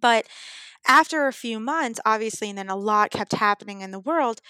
[0.00, 0.26] But
[0.86, 4.40] after a few months, obviously, and then a lot kept happening in the world,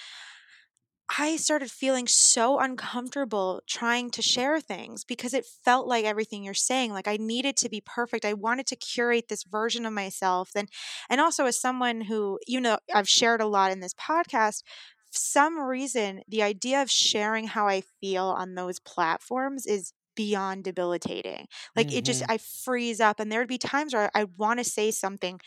[1.19, 6.55] I started feeling so uncomfortable trying to share things because it felt like everything you're
[6.55, 8.25] saying like I needed to be perfect.
[8.25, 10.69] I wanted to curate this version of myself and
[11.09, 14.63] and also as someone who you know I've shared a lot in this podcast
[15.11, 21.47] some reason the idea of sharing how I feel on those platforms is beyond debilitating.
[21.77, 21.99] Like mm-hmm.
[21.99, 22.33] it just mm-hmm.
[22.33, 25.41] I freeze up and there'd be times where I, I want to say something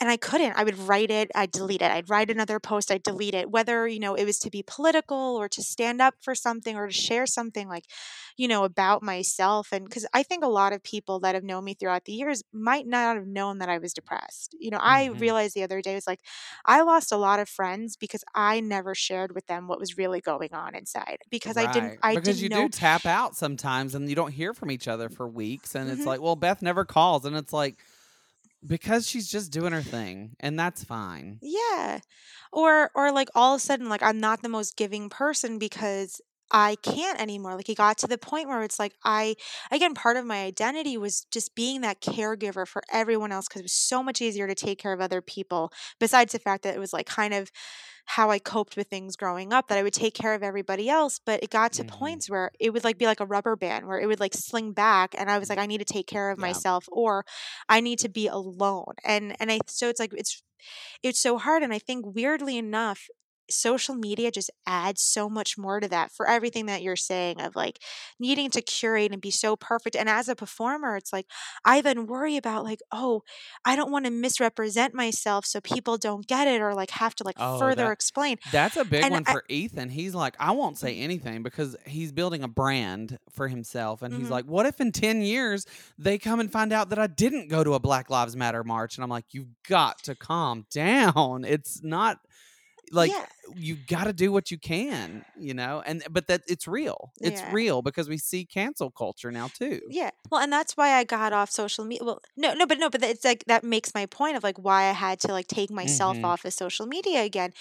[0.00, 0.54] and I couldn't.
[0.56, 1.90] I would write it, I'd delete it.
[1.90, 3.50] I'd write another post, I'd delete it.
[3.50, 6.88] Whether, you know, it was to be political or to stand up for something or
[6.88, 7.84] to share something like,
[8.36, 9.68] you know, about myself.
[9.72, 12.42] And because I think a lot of people that have known me throughout the years
[12.52, 14.56] might not have known that I was depressed.
[14.58, 15.20] You know, I mm-hmm.
[15.20, 16.20] realized the other day was like,
[16.64, 20.20] I lost a lot of friends because I never shared with them what was really
[20.20, 21.68] going on inside because right.
[21.68, 22.62] I didn't, I because didn't you know.
[22.62, 25.76] do tap out sometimes and you don't hear from each other for weeks.
[25.76, 25.98] And mm-hmm.
[25.98, 27.24] it's like, well, Beth never calls.
[27.24, 27.76] And it's like,
[28.66, 32.00] because she's just doing her thing and that's fine Yeah.
[32.52, 36.20] Or or like all of a sudden like I'm not the most giving person because
[36.56, 37.56] I can't anymore.
[37.56, 39.34] Like it got to the point where it's like I
[39.72, 43.64] again part of my identity was just being that caregiver for everyone else because it
[43.64, 46.78] was so much easier to take care of other people besides the fact that it
[46.78, 47.50] was like kind of
[48.06, 51.18] how I coped with things growing up that I would take care of everybody else.
[51.24, 51.96] But it got to mm-hmm.
[51.96, 54.72] points where it would like be like a rubber band where it would like sling
[54.72, 56.42] back and I was like, I need to take care of yeah.
[56.42, 57.24] myself or
[57.68, 58.94] I need to be alone.
[59.04, 60.40] And and I so it's like it's
[61.02, 61.64] it's so hard.
[61.64, 63.08] And I think weirdly enough,
[63.50, 67.54] social media just adds so much more to that for everything that you're saying of
[67.54, 67.78] like
[68.18, 71.26] needing to curate and be so perfect and as a performer it's like
[71.64, 73.22] i then worry about like oh
[73.64, 77.24] i don't want to misrepresent myself so people don't get it or like have to
[77.24, 78.38] like oh, further that, explain.
[78.50, 81.76] that's a big and one I, for ethan he's like i won't say anything because
[81.86, 84.22] he's building a brand for himself and mm-hmm.
[84.22, 85.66] he's like what if in 10 years
[85.98, 88.96] they come and find out that i didn't go to a black lives matter march?
[88.96, 92.20] And i'm like you've got to calm down it's not
[92.92, 93.26] like yeah.
[93.54, 97.40] you got to do what you can you know and but that it's real it's
[97.40, 97.52] yeah.
[97.52, 101.32] real because we see cancel culture now too yeah well and that's why i got
[101.32, 104.36] off social media well no no but no but it's like that makes my point
[104.36, 106.24] of like why i had to like take myself mm-hmm.
[106.24, 107.52] off of social media again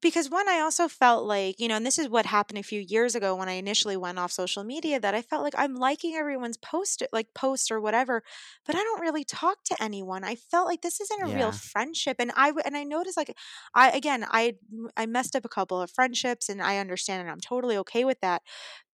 [0.00, 2.80] because one, I also felt like, you know, and this is what happened a few
[2.80, 6.14] years ago when I initially went off social media that I felt like I'm liking
[6.14, 8.22] everyone's post, like post or whatever,
[8.64, 10.22] but I don't really talk to anyone.
[10.22, 11.36] I felt like this isn't a yeah.
[11.36, 12.16] real friendship.
[12.20, 13.36] And I, and I noticed like,
[13.74, 14.54] I, again, I,
[14.96, 18.20] I messed up a couple of friendships and I understand and I'm totally okay with
[18.20, 18.42] that.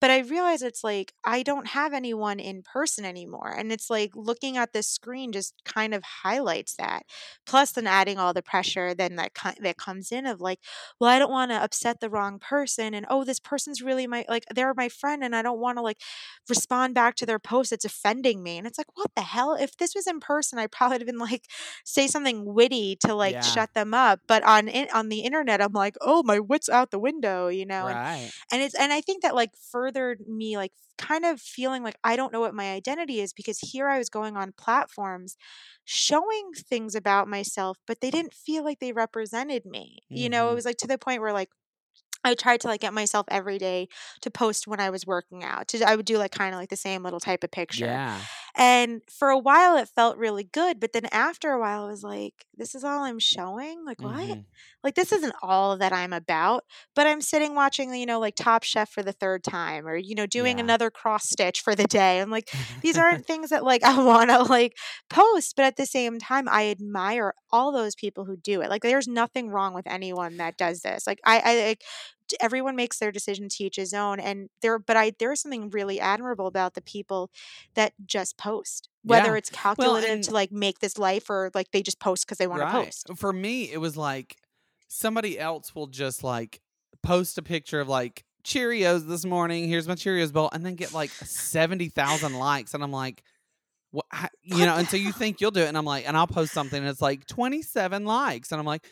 [0.00, 3.54] But I realize it's like I don't have anyone in person anymore.
[3.56, 7.04] And it's like looking at this screen just kind of highlights that.
[7.46, 10.58] Plus then adding all the pressure then that that comes in of like,
[11.00, 14.24] well, I don't want to upset the wrong person and oh, this person's really my
[14.28, 16.00] like they're my friend and I don't want to like
[16.48, 18.58] respond back to their post it's offending me.
[18.58, 19.54] And it's like, what the hell?
[19.54, 21.46] If this was in person, I probably would have been like
[21.84, 23.40] say something witty to like yeah.
[23.40, 24.20] shut them up.
[24.28, 27.86] But on on the internet, I'm like, oh, my wits out the window, you know.
[27.86, 28.16] Right.
[28.16, 31.82] And, and it's and I think that like further furthered me like kind of feeling
[31.82, 35.36] like I don't know what my identity is because here I was going on platforms
[35.84, 39.98] showing things about myself, but they didn't feel like they represented me.
[40.04, 40.16] Mm-hmm.
[40.16, 40.54] You know, it mm-hmm.
[40.56, 41.50] was like to the point where like
[42.24, 43.88] I tried to like get myself every day
[44.22, 45.68] to post when I was working out.
[45.68, 47.84] To, I would do like kind of like the same little type of picture.
[47.84, 48.18] Yeah.
[48.56, 52.04] And for a while it felt really good, but then after a while I was
[52.04, 53.84] like, this is all I'm showing?
[53.84, 54.14] Like what?
[54.14, 54.40] Mm-hmm.
[54.84, 58.62] Like this isn't all that I'm about, but I'm sitting watching, you know, like Top
[58.62, 60.64] Chef for the third time or you know, doing yeah.
[60.64, 62.20] another cross stitch for the day.
[62.20, 62.50] I'm like
[62.82, 64.76] these aren't things that like I want to like
[65.10, 68.70] post, but at the same time I admire all those people who do it.
[68.70, 71.06] Like there's nothing wrong with anyone that does this.
[71.06, 71.82] Like I I like
[72.40, 75.70] everyone makes their decision to each his own and there but i there is something
[75.70, 77.30] really admirable about the people
[77.74, 79.38] that just post whether yeah.
[79.38, 82.46] it's calculated well, to like make this life or like they just post because they
[82.46, 82.72] want right.
[82.72, 84.36] to post for me it was like
[84.88, 86.60] somebody else will just like
[87.02, 90.92] post a picture of like cheerios this morning here's my cheerios bowl and then get
[90.92, 93.22] like 70000 likes and i'm like
[93.90, 94.06] what
[94.42, 96.52] you know and so you think you'll do it and i'm like and i'll post
[96.52, 98.84] something and it's like 27 likes and i'm like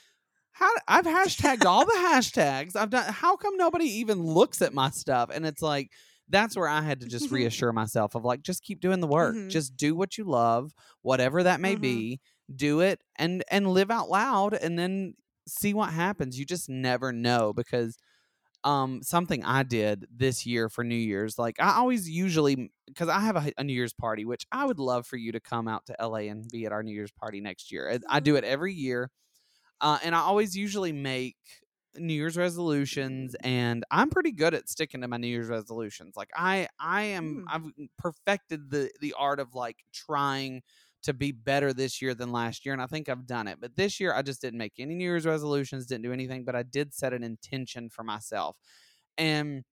[0.52, 2.76] how I've hashtagged all the hashtags.
[2.76, 3.10] I've done.
[3.12, 5.30] How come nobody even looks at my stuff?
[5.32, 5.90] And it's like
[6.28, 9.34] that's where I had to just reassure myself of like, just keep doing the work.
[9.34, 9.48] Mm-hmm.
[9.48, 10.72] Just do what you love,
[11.02, 11.82] whatever that may mm-hmm.
[11.82, 12.20] be.
[12.54, 15.14] Do it and and live out loud, and then
[15.48, 16.38] see what happens.
[16.38, 17.96] You just never know because
[18.64, 21.38] um something I did this year for New Year's.
[21.38, 24.78] Like I always usually because I have a, a, New Year's party, which I would
[24.78, 27.40] love for you to come out to LA and be at our New Year's party
[27.40, 27.90] next year.
[27.90, 29.10] I, I do it every year.
[29.82, 31.36] Uh, and I always usually make
[31.96, 36.14] New Year's resolutions and I'm pretty good at sticking to my New Year's resolutions.
[36.16, 37.52] Like I I am mm.
[37.52, 40.62] I've perfected the the art of like trying
[41.02, 43.58] to be better this year than last year and I think I've done it.
[43.60, 46.54] But this year I just didn't make any New Year's resolutions, didn't do anything, but
[46.54, 48.56] I did set an intention for myself.
[49.18, 49.64] And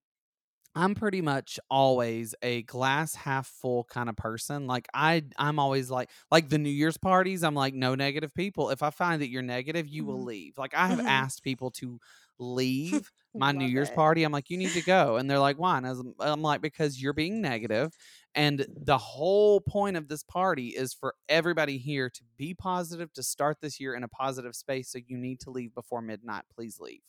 [0.75, 4.67] I'm pretty much always a glass half full kind of person.
[4.67, 8.71] Like I I'm always like like the New Year's parties, I'm like no negative people.
[8.71, 10.13] If I find that you're negative, you mm-hmm.
[10.13, 10.59] will leave.
[10.59, 11.09] Like I have mm-hmm.
[11.09, 11.99] asked people to
[12.39, 13.97] leave my New Year's it.
[13.97, 14.23] party.
[14.23, 15.79] I'm like you need to go and they're like why?
[15.79, 17.93] And I'm, I'm like because you're being negative
[18.37, 23.25] and the whole point of this party is for everybody here to be positive to
[23.25, 26.45] start this year in a positive space so you need to leave before midnight.
[26.55, 27.01] Please leave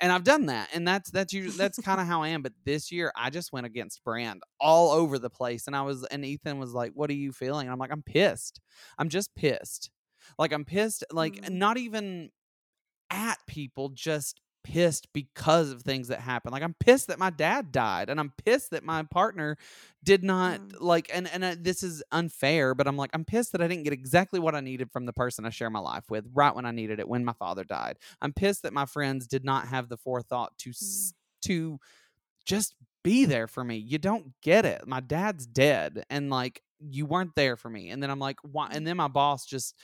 [0.00, 2.42] and I've done that, and that's that's usually that's kind of how I am.
[2.42, 6.04] But this year, I just went against brand all over the place, and I was
[6.04, 8.60] and Ethan was like, "What are you feeling?" And I'm like, "I'm pissed.
[8.98, 9.90] I'm just pissed.
[10.38, 11.04] Like I'm pissed.
[11.12, 11.58] Like mm-hmm.
[11.58, 12.30] not even
[13.10, 16.52] at people, just pissed because of things that happened.
[16.52, 19.56] Like I'm pissed that my dad died, and I'm pissed that my partner
[20.02, 20.76] did not mm.
[20.80, 21.10] like.
[21.12, 23.92] And and uh, this is unfair, but I'm like I'm pissed that I didn't get
[23.92, 26.70] exactly what I needed from the person I share my life with right when I
[26.70, 27.98] needed it when my father died.
[28.20, 31.12] I'm pissed that my friends did not have the forethought to mm.
[31.46, 31.78] to
[32.44, 33.76] just be there for me.
[33.76, 34.86] You don't get it.
[34.86, 37.90] My dad's dead, and like you weren't there for me.
[37.90, 38.68] And then I'm like, why?
[38.72, 39.74] And then my boss just.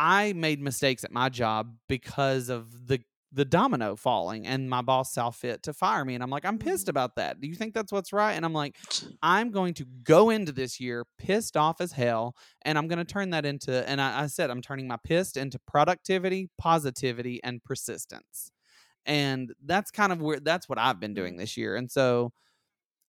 [0.00, 3.00] I made mistakes at my job because of the
[3.32, 6.58] the domino falling and my boss saw fit to fire me and i'm like i'm
[6.58, 6.90] pissed mm-hmm.
[6.90, 8.76] about that do you think that's what's right and i'm like
[9.22, 13.04] i'm going to go into this year pissed off as hell and i'm going to
[13.04, 17.62] turn that into and I, I, said i'm turning my pissed into productivity positivity and
[17.62, 18.50] persistence
[19.04, 21.40] and that's kind of where that's what i've been doing mm-hmm.
[21.40, 22.32] this year and so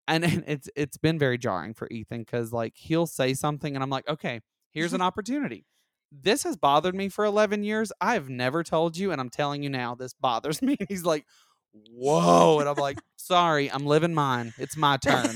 [0.08, 3.84] and, and it's it's been very jarring for ethan because like he'll say something and
[3.84, 4.42] i'm like okay
[4.72, 5.66] here's an opportunity
[6.12, 7.92] this has bothered me for 11 years.
[8.02, 10.78] I've never told you, and I'm telling you now, this bothers me.
[10.88, 11.26] He's like,
[11.92, 12.60] whoa.
[12.60, 14.54] And I'm like, sorry, I'm living mine.
[14.58, 15.36] It's my turn.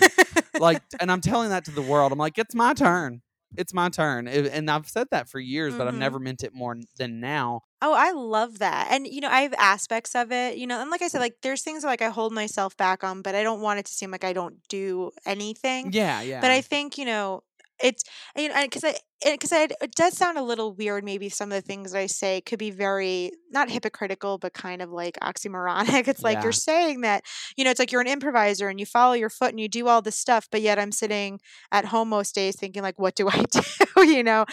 [0.60, 2.12] like, and I'm telling that to the world.
[2.12, 3.22] I'm like, it's my turn.
[3.56, 4.28] it's my turn.
[4.28, 5.78] And I've said that for years, mm-hmm.
[5.78, 6.00] but I've mm-hmm.
[6.00, 7.62] never meant it more than now.
[7.82, 8.88] Oh, I love that.
[8.92, 11.36] And you know, I have aspects of it, you know, and like I said, like
[11.42, 14.10] there's things like I hold myself back on, but I don't want it to seem
[14.12, 15.92] like I don't do anything.
[15.92, 16.42] Yeah, yeah.
[16.42, 17.44] But I think, you know,
[17.84, 18.04] it's
[18.36, 21.04] you know because I because it does sound a little weird.
[21.04, 24.90] Maybe some of the things I say could be very not hypocritical, but kind of
[24.90, 26.08] like oxymoronic.
[26.14, 26.44] It's like yeah.
[26.44, 27.24] you're saying that
[27.58, 29.88] you know it's like you're an improviser and you follow your foot and you do
[29.88, 31.40] all this stuff, but yet I'm sitting
[31.72, 33.62] at home most days thinking like, what do I do?
[34.04, 34.46] you know,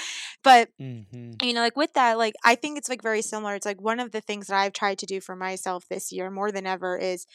[0.43, 1.33] but mm-hmm.
[1.43, 3.55] you know, like with that, like I think it's like very similar.
[3.55, 6.31] It's like one of the things that I've tried to do for myself this year
[6.31, 7.26] more than ever is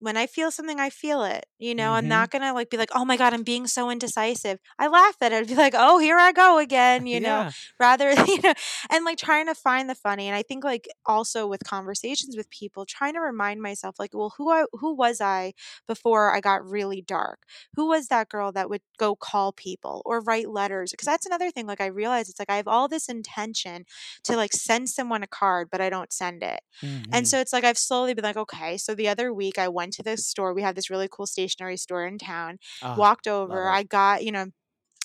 [0.00, 1.46] when I feel something, I feel it.
[1.58, 1.96] You know, mm-hmm.
[1.96, 4.58] I'm not gonna like be like, oh my god, I'm being so indecisive.
[4.78, 5.36] I laugh at it.
[5.36, 7.06] I'd be like, oh, here I go again.
[7.06, 8.54] You know, rather you know,
[8.90, 10.26] and like trying to find the funny.
[10.26, 14.32] And I think like also with conversations with people, trying to remind myself like, well,
[14.38, 15.52] who I who was I
[15.86, 17.40] before I got really dark?
[17.76, 20.92] Who was that girl that would go call people or write letters?
[20.92, 21.66] Because that's another thing.
[21.66, 23.84] Like I realize it's like I have all this intention
[24.24, 26.60] to like send someone a card, but I don't send it.
[26.82, 27.10] Mm-hmm.
[27.12, 28.78] And so it's like I've slowly been like, okay.
[28.78, 30.54] So the other week I went went to the store.
[30.54, 32.58] We have this really cool stationery store in town.
[32.82, 33.68] Oh, walked over.
[33.68, 34.46] I got, you know,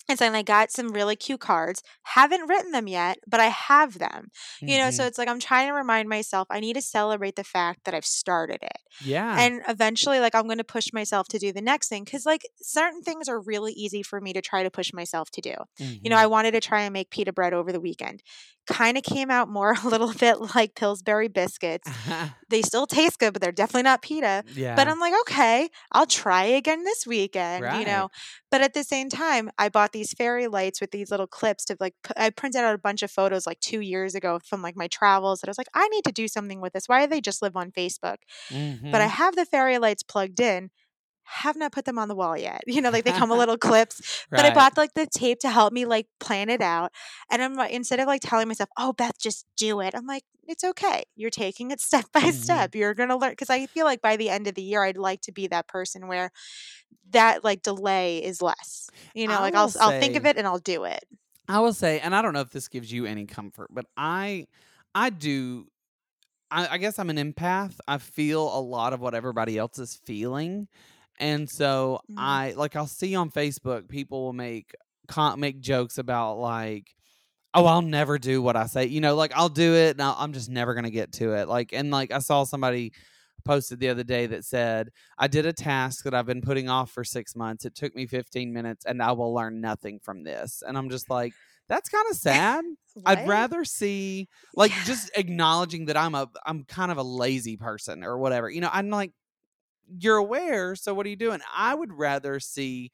[0.08, 1.82] and so I got some really cute cards.
[2.04, 4.28] Haven't written them yet, but I have them.
[4.62, 4.68] Mm-hmm.
[4.68, 5.08] You know, so mm-hmm.
[5.08, 8.06] it's like I'm trying to remind myself I need to celebrate the fact that I've
[8.06, 8.78] started it.
[9.04, 9.36] Yeah.
[9.36, 12.42] And eventually, like, I'm going to push myself to do the next thing because, like,
[12.62, 15.54] certain things are really easy for me to try to push myself to do.
[15.80, 15.94] Mm-hmm.
[16.02, 16.30] You know, I mm-hmm.
[16.30, 18.22] wanted to try and make pita bread over the weekend
[18.66, 21.88] kind of came out more a little bit like Pillsbury biscuits.
[22.48, 24.44] they still taste good, but they're definitely not pita.
[24.54, 24.74] Yeah.
[24.74, 27.80] But I'm like, okay, I'll try again this weekend, right.
[27.80, 28.08] you know.
[28.50, 31.76] But at the same time, I bought these fairy lights with these little clips to
[31.80, 34.88] like I printed out a bunch of photos like 2 years ago from like my
[34.88, 36.88] travels that I was like, I need to do something with this.
[36.88, 38.18] Why do they just live on Facebook?
[38.50, 38.90] Mm-hmm.
[38.90, 39.16] But I mm-hmm.
[39.16, 40.70] have the fairy lights plugged in
[41.26, 42.62] have not put them on the wall yet.
[42.76, 44.26] You know, like they come with little clips.
[44.30, 44.42] Right.
[44.42, 46.92] But I bought like the tape to help me like plan it out.
[47.30, 50.24] And I'm like, instead of like telling myself, oh, Beth, just do it, I'm like,
[50.46, 51.04] it's okay.
[51.16, 52.30] You're taking it step by mm-hmm.
[52.30, 52.74] step.
[52.74, 53.34] You're going to learn.
[53.34, 55.68] Cause I feel like by the end of the year, I'd like to be that
[55.68, 56.30] person where
[57.10, 58.90] that like delay is less.
[59.14, 61.04] You know, I like I'll, say, I'll think of it and I'll do it.
[61.48, 64.48] I will say, and I don't know if this gives you any comfort, but I,
[64.94, 65.68] I do
[66.50, 67.74] I, I, guess I'm an empath.
[67.88, 70.68] I feel a lot of what everybody else is feeling.
[71.18, 72.14] And so mm.
[72.18, 74.74] I like I'll see on Facebook people will make
[75.36, 76.94] make jokes about like
[77.54, 78.86] oh I'll never do what I say.
[78.86, 81.32] You know, like I'll do it and i am just never going to get to
[81.34, 81.48] it.
[81.48, 82.92] Like and like I saw somebody
[83.44, 86.90] posted the other day that said I did a task that I've been putting off
[86.90, 87.64] for 6 months.
[87.64, 90.62] It took me 15 minutes and I will learn nothing from this.
[90.66, 91.32] And I'm just like
[91.68, 92.64] that's kind of sad.
[93.06, 94.84] I'd rather see like yeah.
[94.84, 98.50] just acknowledging that I'm a I'm kind of a lazy person or whatever.
[98.50, 99.12] You know, I'm like
[99.98, 100.74] you're aware.
[100.76, 101.40] So what are you doing?
[101.54, 102.92] I would rather see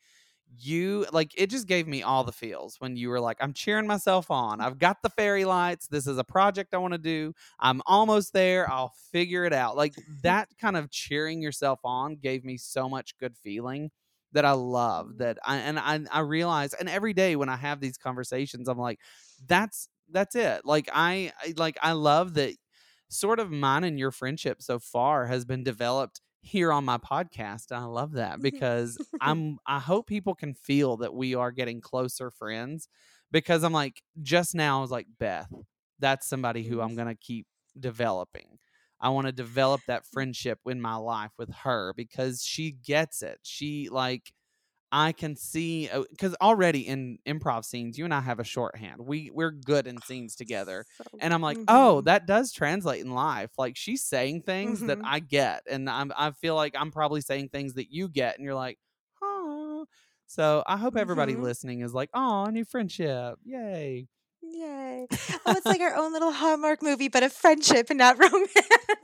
[0.58, 3.86] you like it just gave me all the feels when you were like i'm cheering
[3.86, 7.32] myself on i've got the fairy lights this is a project i want to do
[7.58, 12.44] i'm almost there i'll figure it out like that kind of cheering yourself on gave
[12.44, 13.90] me so much good feeling
[14.32, 15.18] that i love mm-hmm.
[15.18, 18.78] that i and i, I realize and every day when i have these conversations i'm
[18.78, 19.00] like
[19.46, 22.54] that's that's it like i like i love that
[23.08, 27.72] sort of mine and your friendship so far has been developed here on my podcast.
[27.72, 32.30] I love that because I'm I hope people can feel that we are getting closer
[32.30, 32.88] friends
[33.30, 35.50] because I'm like just now I was like Beth,
[35.98, 36.96] that's somebody who I'm mm-hmm.
[36.96, 37.46] going to keep
[37.78, 38.58] developing.
[39.00, 43.38] I want to develop that friendship in my life with her because she gets it.
[43.42, 44.32] She like
[44.92, 49.00] I can see because uh, already in improv scenes, you and I have a shorthand.
[49.00, 51.64] We we're good in scenes together, so, and I'm like, mm-hmm.
[51.68, 53.50] oh, that does translate in life.
[53.56, 54.88] Like she's saying things mm-hmm.
[54.88, 58.36] that I get, and I'm I feel like I'm probably saying things that you get,
[58.36, 58.78] and you're like,
[59.22, 59.86] oh.
[60.26, 61.42] So I hope everybody mm-hmm.
[61.42, 64.08] listening is like, oh, new friendship, yay.
[64.42, 65.06] Yay.
[65.44, 68.52] Oh, it's like our own little Hallmark movie, but a friendship and not romance.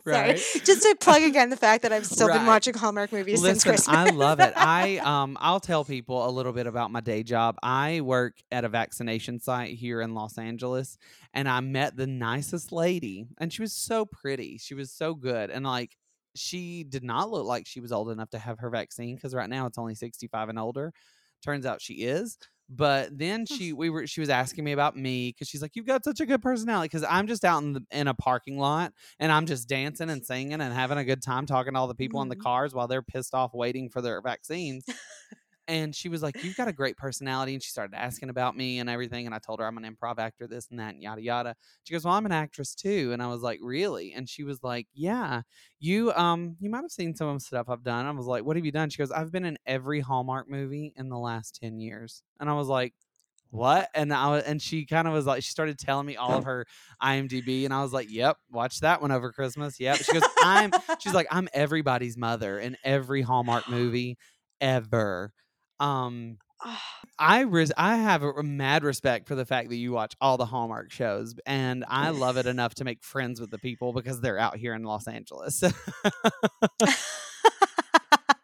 [0.04, 0.38] Right.
[0.38, 0.62] Sorry.
[0.64, 2.38] Just to plug again the fact that I've still right.
[2.38, 3.96] been watching Hallmark movies Listen, since Christmas.
[3.96, 4.52] I love it.
[4.56, 7.56] I um I'll tell people a little bit about my day job.
[7.60, 10.96] I work at a vaccination site here in Los Angeles
[11.34, 14.58] and I met the nicest lady and she was so pretty.
[14.58, 15.50] She was so good.
[15.50, 15.96] And like
[16.36, 19.50] she did not look like she was old enough to have her vaccine because right
[19.50, 20.92] now it's only 65 and older.
[21.42, 22.38] Turns out she is.
[22.70, 25.86] But then she we were she was asking me about me because she's like, You've
[25.86, 26.86] got such a good personality.
[26.86, 30.24] Because I'm just out in the in a parking lot and I'm just dancing and
[30.24, 32.32] singing and having a good time talking to all the people mm-hmm.
[32.32, 34.84] in the cars while they're pissed off waiting for their vaccines.
[35.68, 38.78] and she was like, "You've got a great personality," and she started asking about me
[38.80, 39.26] and everything.
[39.26, 41.54] And I told her I'm an improv actor, this and that, and yada yada.
[41.84, 44.62] She goes, "Well, I'm an actress too," and I was like, "Really?" And she was
[44.62, 45.42] like, "Yeah,
[45.78, 48.44] you um, you might have seen some of the stuff I've done." I was like,
[48.44, 51.58] "What have you done?" She goes, "I've been in every Hallmark movie in the last
[51.60, 52.94] ten years," and I was like,
[53.50, 53.88] what?
[53.94, 56.44] And I was, and she kind of was like, she started telling me all of
[56.44, 56.66] her
[57.02, 59.80] IMDb, and I was like, yep, watch that one over Christmas.
[59.80, 59.96] Yep.
[59.98, 64.18] She goes, I'm, she's like, I'm everybody's mother in every Hallmark movie
[64.60, 65.32] ever.
[65.80, 66.38] Um,
[67.18, 70.46] I res- I have a mad respect for the fact that you watch all the
[70.46, 74.38] Hallmark shows, and I love it enough to make friends with the people because they're
[74.38, 75.62] out here in Los Angeles.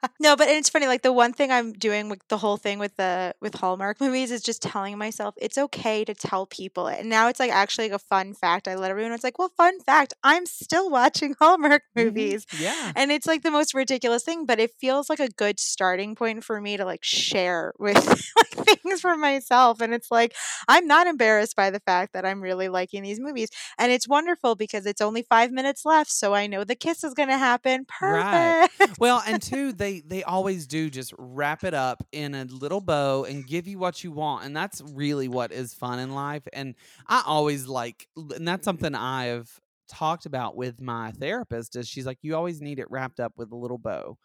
[0.24, 0.86] No, but it's funny.
[0.86, 4.30] Like the one thing I'm doing with the whole thing with the with Hallmark movies
[4.30, 7.00] is just telling myself it's okay to tell people it.
[7.00, 8.66] And now it's like actually like a fun fact.
[8.66, 9.12] I let everyone.
[9.12, 10.14] It's like, well, fun fact.
[10.24, 12.06] I'm still watching Hallmark mm-hmm.
[12.06, 12.46] movies.
[12.46, 12.62] Mm-hmm.
[12.62, 16.14] Yeah, and it's like the most ridiculous thing, but it feels like a good starting
[16.14, 17.96] point for me to like share with
[18.38, 19.82] like things for myself.
[19.82, 20.34] And it's like
[20.68, 24.54] I'm not embarrassed by the fact that I'm really liking these movies, and it's wonderful
[24.54, 27.84] because it's only five minutes left, so I know the kiss is going to happen.
[27.86, 28.80] Perfect.
[28.80, 28.98] Right.
[28.98, 33.24] Well, and two, they they always do just wrap it up in a little bow
[33.24, 34.44] and give you what you want.
[34.44, 36.46] And that's really what is fun in life.
[36.52, 36.74] And
[37.06, 42.18] I always like, and that's something I've talked about with my therapist is she's like,
[42.22, 44.16] you always need it wrapped up with a little bow.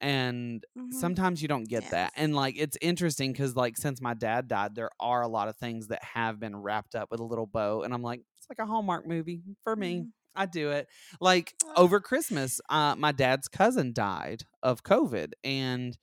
[0.00, 0.92] And mm-hmm.
[0.92, 1.90] sometimes you don't get yes.
[1.90, 2.12] that.
[2.16, 5.56] And like, it's interesting because, like, since my dad died, there are a lot of
[5.56, 7.82] things that have been wrapped up with a little bow.
[7.82, 9.96] And I'm like, it's like a Hallmark movie for me.
[9.96, 10.08] Mm-hmm.
[10.34, 10.88] I do it.
[11.20, 15.96] Like over Christmas, uh, my dad's cousin died of COVID, and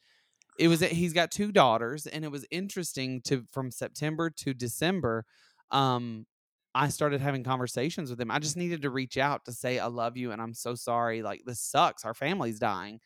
[0.59, 5.25] it was he's got two daughters, and it was interesting to from September to December.
[5.71, 6.25] Um,
[6.77, 8.29] I started having conversations with him.
[8.29, 11.23] I just needed to reach out to say I love you and I'm so sorry.
[11.23, 12.05] Like this sucks.
[12.05, 12.99] Our family's dying.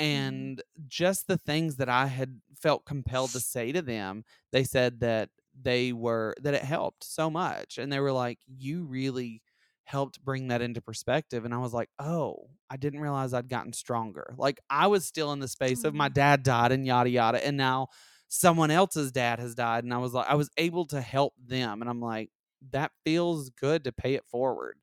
[0.00, 0.04] Mm-hmm.
[0.04, 4.98] And just the things that I had felt compelled to say to them, they said
[5.00, 5.28] that
[5.60, 7.78] they were that it helped so much.
[7.78, 9.42] And they were like, You really
[9.84, 11.44] helped bring that into perspective.
[11.44, 14.34] And I was like, oh, I didn't realize I'd gotten stronger.
[14.36, 15.88] Like I was still in the space mm-hmm.
[15.88, 16.14] of my mm.
[16.14, 17.46] dad died and yada yada.
[17.46, 17.88] And now
[18.28, 19.84] someone else's dad has died.
[19.84, 21.80] And I was like, I was able to help them.
[21.82, 22.30] And I'm like,
[22.72, 24.78] that feels good to pay it forward.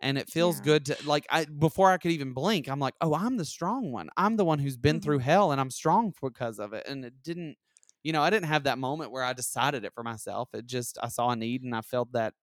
[0.00, 0.64] And it feels yeah.
[0.64, 3.90] good to like I before I could even blink, I'm like, oh, I'm the strong
[3.90, 4.08] one.
[4.16, 5.04] I'm the one who's been mm-hmm.
[5.04, 6.86] through hell and I'm strong because of it.
[6.86, 7.56] And it didn't
[8.04, 10.50] you know, I didn't have that moment where I decided it for myself.
[10.54, 12.34] It just I saw a need and I felt that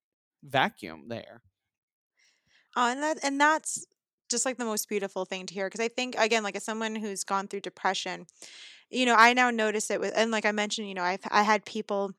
[0.44, 1.42] vacuum there.
[2.76, 3.86] Oh, and that and that's
[4.30, 6.96] just like the most beautiful thing to hear because I think again, like as someone
[6.96, 8.26] who's gone through depression,
[8.90, 11.44] you know, I now notice it with and like I mentioned, you know, I've I
[11.44, 12.14] had people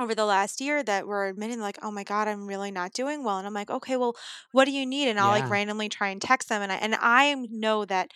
[0.00, 3.24] over the last year that were admitting like, "Oh my god, I'm really not doing
[3.24, 4.16] well." And I'm like, "Okay, well,
[4.52, 6.96] what do you need?" And I'll like randomly try and text them and I and
[7.00, 8.12] I know that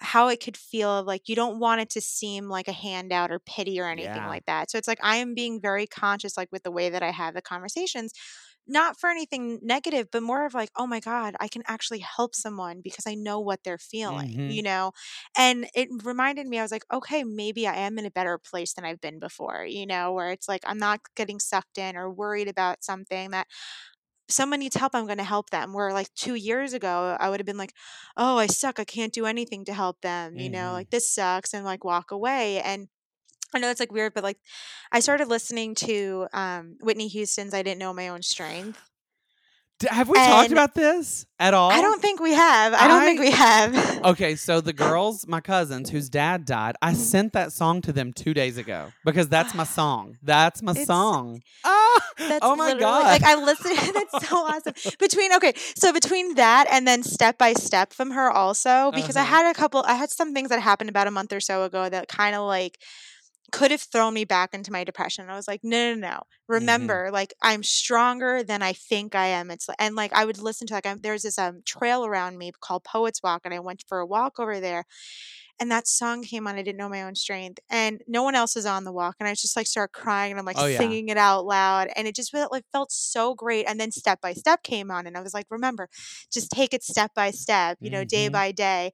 [0.00, 3.38] how it could feel like you don't want it to seem like a handout or
[3.38, 4.26] pity or anything Yeah.
[4.26, 4.68] like that.
[4.70, 7.34] So it's like I am being very conscious like with the way that I have
[7.34, 8.12] the conversations
[8.66, 12.34] not for anything negative, but more of like, oh my God, I can actually help
[12.34, 14.50] someone because I know what they're feeling, mm-hmm.
[14.50, 14.92] you know?
[15.36, 18.74] And it reminded me, I was like, okay, maybe I am in a better place
[18.74, 22.10] than I've been before, you know, where it's like I'm not getting sucked in or
[22.10, 23.46] worried about something that
[24.28, 25.72] someone needs help, I'm going to help them.
[25.72, 27.74] Where like two years ago, I would have been like,
[28.16, 28.78] oh, I suck.
[28.78, 30.52] I can't do anything to help them, you mm-hmm.
[30.52, 32.60] know, like this sucks and like walk away.
[32.60, 32.88] And
[33.54, 34.38] I know it's like weird, but like
[34.90, 38.78] I started listening to um, Whitney Houston's "I Didn't Know My Own Strength."
[39.88, 41.70] Have we talked about this at all?
[41.70, 42.74] I don't think we have.
[42.74, 44.04] I don't think we have.
[44.04, 47.00] okay, so the girls, my cousins, whose dad died, I mm-hmm.
[47.00, 50.18] sent that song to them two days ago because that's my song.
[50.22, 51.42] That's my it's, song.
[51.64, 52.00] Ah,
[52.42, 53.04] oh my god!
[53.04, 53.76] Like I listened.
[53.94, 54.74] that's so awesome.
[54.98, 59.24] Between okay, so between that and then step by step from her also because uh-huh.
[59.24, 59.82] I had a couple.
[59.86, 62.46] I had some things that happened about a month or so ago that kind of
[62.46, 62.78] like
[63.50, 65.28] could have thrown me back into my depression.
[65.28, 66.08] I was like, no, no, no.
[66.08, 66.54] Mm-hmm.
[66.54, 67.14] Remember, mm-hmm.
[67.14, 69.50] like I'm stronger than I think I am.
[69.50, 72.52] It's and like I would listen to like I'm, there's this um trail around me
[72.60, 74.84] called Poets Walk, and I went for a walk over there.
[75.60, 76.56] And that song came on.
[76.56, 79.16] I didn't know my own strength, and no one else is on the walk.
[79.20, 81.12] And I just like start crying, and I'm like oh, singing yeah.
[81.12, 83.66] it out loud, and it just felt like felt so great.
[83.68, 85.88] And then step by step came on, and I was like, remember,
[86.32, 88.06] just take it step by step, you know, mm-hmm.
[88.06, 88.92] day by day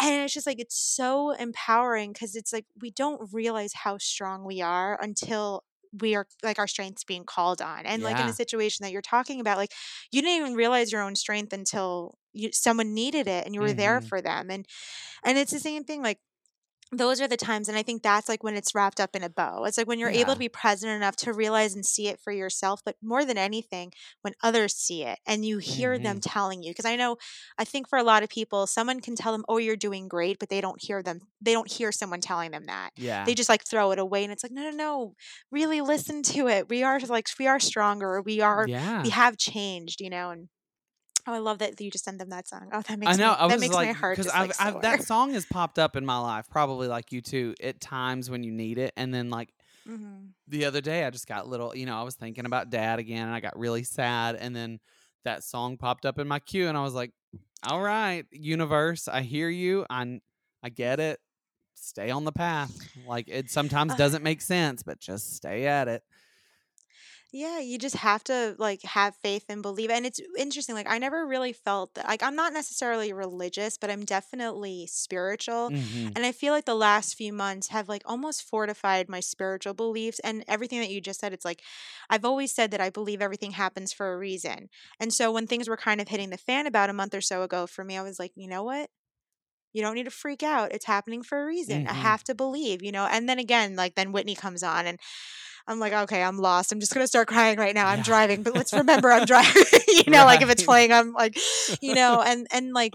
[0.00, 4.44] and it's just like it's so empowering because it's like we don't realize how strong
[4.44, 5.64] we are until
[6.00, 9.00] we are like our strengths being called on and like in a situation that you're
[9.02, 9.72] talking about like
[10.12, 13.72] you didn't even realize your own strength until you someone needed it and you were
[13.72, 14.66] there hmm for them and
[15.24, 16.20] and it's the same thing like
[16.92, 19.28] those are the times and i think that's like when it's wrapped up in a
[19.28, 19.64] bow.
[19.64, 22.32] It's like when you're able to be present enough to realize and see it for
[22.32, 26.62] yourself but more than anything when others see it and you hear them hmm telling
[26.62, 27.16] you because i know
[27.58, 30.38] i think for a lot of people someone can tell them oh you're doing great
[30.38, 32.90] but they don't hear them they don't hear someone telling them that.
[32.96, 33.24] Yeah.
[33.24, 35.14] they just like throw it away and it's like no no no
[35.50, 36.68] really listen to it.
[36.68, 39.02] We are like we are stronger we are Yeah.
[39.02, 40.48] we have changed you know and
[41.26, 42.68] Oh, I love that you just send them that song.
[42.72, 43.30] Oh, that makes I know.
[43.30, 45.78] Me, I that makes like, my heart just I've, like I've, that song has popped
[45.78, 49.12] up in my life, probably like you too, at times when you need it, and
[49.12, 49.52] then like
[49.88, 50.26] mm-hmm.
[50.48, 53.26] the other day I just got little, you know, I was thinking about dad again
[53.26, 54.36] and I got really sad.
[54.36, 54.80] And then
[55.24, 57.12] that song popped up in my queue and I was like,
[57.66, 59.86] all right, universe, I hear you.
[59.88, 60.20] I,
[60.62, 61.20] I get it.
[61.74, 62.76] Stay on the path.
[63.06, 66.02] Like it sometimes doesn't make sense, but just stay at it.
[67.32, 69.90] Yeah, you just have to like have faith and believe.
[69.90, 70.74] And it's interesting.
[70.74, 75.70] Like I never really felt that like I'm not necessarily religious, but I'm definitely spiritual.
[75.70, 76.10] Mm-hmm.
[76.14, 80.20] And I feel like the last few months have like almost fortified my spiritual beliefs
[80.20, 81.32] and everything that you just said.
[81.32, 81.62] It's like
[82.08, 84.68] I've always said that I believe everything happens for a reason.
[85.00, 87.42] And so when things were kind of hitting the fan about a month or so
[87.42, 88.88] ago for me, I was like, you know what?
[89.72, 90.72] You don't need to freak out.
[90.72, 91.82] It's happening for a reason.
[91.82, 91.90] Mm-hmm.
[91.90, 93.04] I have to believe, you know.
[93.04, 94.98] And then again, like then Whitney comes on and
[95.68, 96.72] I'm like, okay, I'm lost.
[96.72, 97.88] I'm just gonna start crying right now.
[97.88, 99.64] I'm driving, but let's remember I'm driving.
[99.88, 100.24] you know, right.
[100.24, 101.36] like if it's playing, I'm like,
[101.80, 102.94] you know, and and like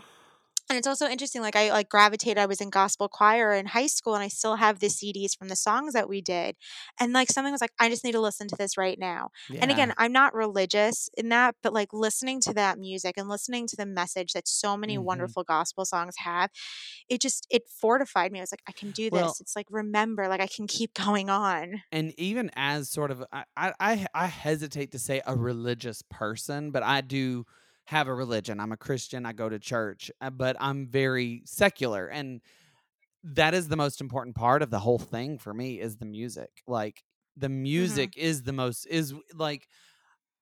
[0.71, 3.87] and it's also interesting like i like gravitated i was in gospel choir in high
[3.87, 6.55] school and i still have the cds from the songs that we did.
[6.99, 9.31] And like something was like i just need to listen to this right now.
[9.49, 9.59] Yeah.
[9.61, 13.67] and again i'm not religious in that but like listening to that music and listening
[13.67, 15.03] to the message that so many mm-hmm.
[15.05, 16.49] wonderful gospel songs have
[17.09, 18.39] it just it fortified me.
[18.39, 19.21] I was like i can do this.
[19.21, 21.81] Well, it's like remember like i can keep going on.
[21.91, 26.83] And even as sort of i i i hesitate to say a religious person but
[26.83, 27.45] i do
[27.91, 28.61] have a religion.
[28.61, 29.25] I'm a Christian.
[29.25, 32.39] I go to church, uh, but I'm very secular and
[33.23, 36.63] that is the most important part of the whole thing for me is the music.
[36.65, 37.03] Like
[37.35, 37.63] the mm-hmm.
[37.63, 38.25] music mm-hmm.
[38.25, 39.67] is the most is like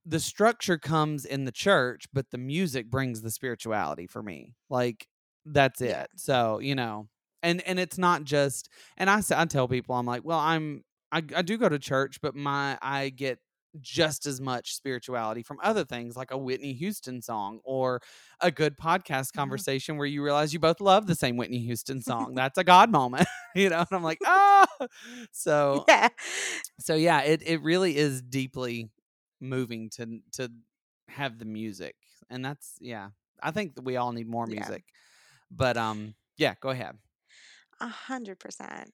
[0.05, 4.53] the structure comes in the church, but the music brings the spirituality for me.
[4.69, 5.07] Like
[5.43, 5.89] that's it.
[5.89, 6.05] Yeah.
[6.17, 7.09] So, you know,
[7.41, 11.23] and and it's not just and I I tell people I'm like, well, I'm I,
[11.35, 13.39] I do go to church, but my I get
[13.81, 18.01] just as much spirituality from other things like a Whitney Houston song or
[18.41, 19.39] a good podcast mm-hmm.
[19.39, 22.33] conversation where you realize you both love the same Whitney Houston song.
[22.35, 23.79] That's a God moment, you know?
[23.79, 24.67] And I'm like, ah,
[25.31, 26.09] so, yeah.
[26.79, 28.89] So yeah, it, it really is deeply
[29.39, 30.51] moving to, to
[31.09, 31.95] have the music.
[32.29, 33.09] And that's, yeah,
[33.41, 35.51] I think that we all need more music, yeah.
[35.51, 36.95] but, um, yeah, go ahead.
[37.81, 38.91] A hundred percent.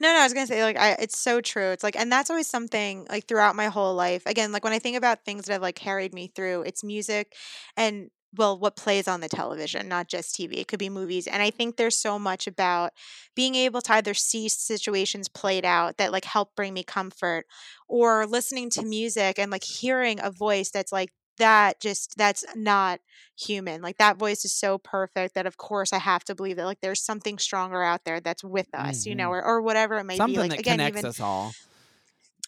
[0.00, 1.70] No, no, I was gonna say like I it's so true.
[1.70, 4.22] It's like and that's always something like throughout my whole life.
[4.26, 7.34] Again, like when I think about things that have like carried me through, it's music
[7.76, 10.56] and well, what plays on the television, not just TV.
[10.58, 11.26] It could be movies.
[11.26, 12.92] And I think there's so much about
[13.34, 17.46] being able to either see situations played out that like help bring me comfort
[17.88, 21.10] or listening to music and like hearing a voice that's like
[21.40, 23.00] that just that's not
[23.38, 26.66] human like that voice is so perfect that of course i have to believe that
[26.66, 29.08] like there's something stronger out there that's with us mm-hmm.
[29.08, 29.48] you know mm-hmm.
[29.48, 31.52] or, or whatever it may something be like that again connects even us all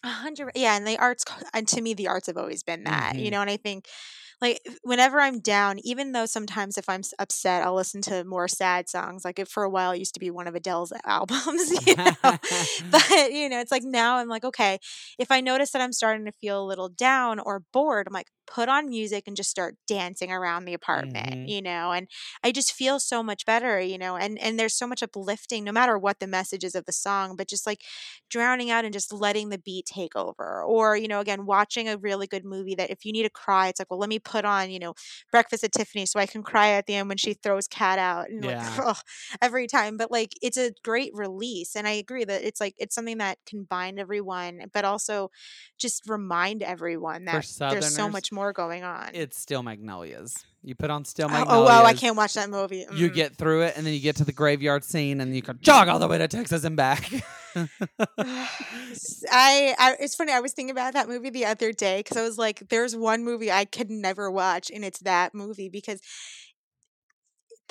[0.03, 3.13] a hundred yeah and the arts and to me the arts have always been that
[3.15, 3.25] mm-hmm.
[3.25, 3.87] you know and i think
[4.43, 8.89] like whenever I'm down, even though sometimes if I'm upset, I'll listen to more sad
[8.89, 9.23] songs.
[9.23, 12.11] Like it, for a while, it used to be one of Adele's albums, you know.
[12.23, 14.79] but you know, it's like now I'm like, okay,
[15.17, 18.31] if I notice that I'm starting to feel a little down or bored, I'm like,
[18.45, 21.47] put on music and just start dancing around the apartment, mm-hmm.
[21.47, 21.91] you know.
[21.91, 22.07] And
[22.43, 24.15] I just feel so much better, you know.
[24.15, 27.35] And and there's so much uplifting, no matter what the message is of the song,
[27.35, 27.81] but just like
[28.29, 31.97] drowning out and just letting the beat take over, or you know, again, watching a
[31.97, 34.45] really good movie that if you need to cry, it's like, well, let me put
[34.45, 34.93] on, you know,
[35.31, 38.29] Breakfast at Tiffany so I can cry at the end when she throws Kat out
[38.29, 38.69] and yeah.
[38.77, 38.97] like ugh,
[39.41, 39.97] every time.
[39.97, 41.75] But like it's a great release.
[41.75, 45.29] And I agree that it's like it's something that can bind everyone, but also
[45.79, 49.11] just remind everyone that there's so much more going on.
[49.13, 50.45] It's Steel Magnolias.
[50.63, 51.51] You put on Steel Magnolias.
[51.51, 52.85] Oh, oh wow, I can't watch that movie.
[52.85, 52.97] Mm.
[52.97, 55.59] You get through it, and then you get to the graveyard scene, and you can
[55.61, 57.11] jog all the way to Texas and back.
[57.55, 60.31] I, I, it's funny.
[60.31, 63.23] I was thinking about that movie the other day because I was like, "There's one
[63.23, 66.01] movie I could never watch, and it's that movie because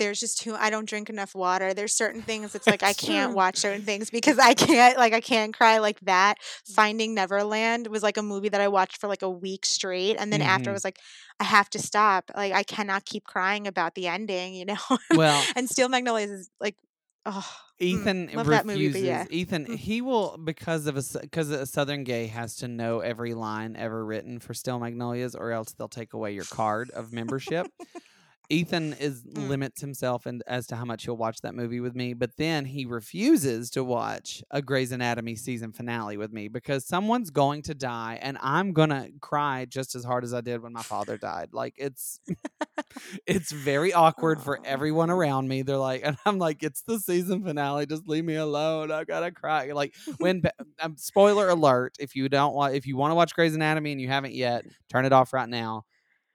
[0.03, 1.74] there's just too I don't drink enough water.
[1.74, 5.20] There's certain things it's like I can't watch certain things because I can't like I
[5.20, 6.38] can't cry like that.
[6.64, 10.32] Finding Neverland was like a movie that I watched for like a week straight and
[10.32, 10.48] then mm-hmm.
[10.48, 10.74] after I mm-hmm.
[10.74, 10.98] was like
[11.38, 12.30] I have to stop.
[12.36, 14.98] Like I cannot keep crying about the ending, you know.
[15.14, 16.77] Well, and Steel Magnolias is like
[17.24, 17.48] oh
[17.78, 18.94] Ethan mm, refuses.
[18.94, 19.24] Movie, yeah.
[19.31, 19.77] Ethan, mm.
[19.77, 24.05] he will because of a because a Southern gay has to know every line ever
[24.05, 27.66] written for Steel Magnolias, or else they'll take away your card of membership.
[28.53, 29.49] Ethan is mm.
[29.49, 32.66] limits himself and as to how much he'll watch that movie with me, but then
[32.66, 37.74] he refuses to watch a Grey's Anatomy season finale with me because someone's going to
[37.74, 41.49] die and I'm gonna cry just as hard as I did when my father died.
[41.55, 42.20] Like it's
[43.27, 45.62] it's very awkward for everyone around me.
[45.62, 47.87] They're like, and I'm like, it's the season finale.
[47.87, 48.93] Just leave me alone.
[48.93, 49.73] I gotta cry.
[49.73, 50.43] Like when
[50.79, 54.01] um, spoiler alert, if you don't want if you want to watch Grey's Anatomy and
[54.01, 55.85] you haven't yet, turn it off right now.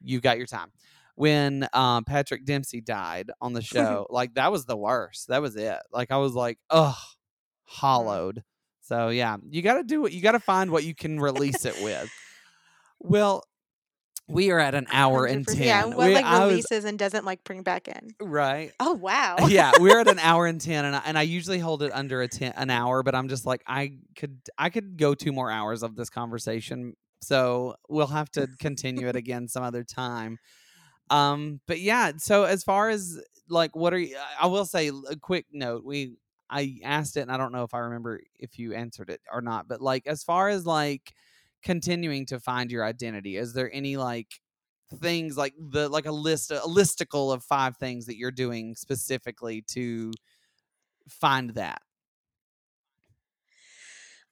[0.01, 0.71] You've got your time
[1.17, 5.29] when um, Patrick Dempsey died on the show, like that was the worst.
[5.29, 5.79] That was it.
[5.91, 7.15] Like I was like, ugh, mm.
[7.65, 8.43] hollowed.
[8.81, 10.13] So yeah, you got to do it.
[10.13, 12.09] You got to find what you can release it with.
[12.99, 13.43] Well,
[14.27, 15.57] we are at an hour and 10.
[15.57, 18.11] Yeah, what we, like releases was, and doesn't like bring back in.
[18.21, 18.71] Right.
[18.79, 19.37] Oh wow.
[19.47, 22.21] yeah, we're at an hour and 10 and I, and I usually hold it under
[22.21, 25.49] a 10 an hour, but I'm just like I could I could go two more
[25.49, 26.93] hours of this conversation.
[27.23, 30.37] So, we'll have to continue it again some other time.
[31.09, 35.15] Um but yeah, so as far as like what are you I will say a
[35.15, 35.83] quick note.
[35.85, 36.17] We
[36.49, 39.41] I asked it and I don't know if I remember if you answered it or
[39.41, 41.13] not, but like as far as like
[41.63, 44.41] continuing to find your identity is there any like
[44.95, 49.61] things like the like a list a listicle of five things that you're doing specifically
[49.63, 50.11] to
[51.09, 51.81] find that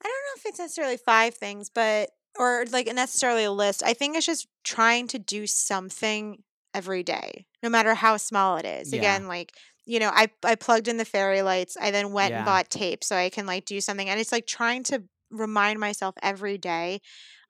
[0.02, 3.92] i don't know if it's necessarily five things but or like necessarily a list i
[3.94, 6.42] think it's just trying to do something
[6.76, 8.98] every day no matter how small it is yeah.
[8.98, 9.52] again like
[9.86, 12.38] you know i i plugged in the fairy lights i then went yeah.
[12.38, 15.80] and bought tape so i can like do something and it's like trying to remind
[15.80, 17.00] myself every day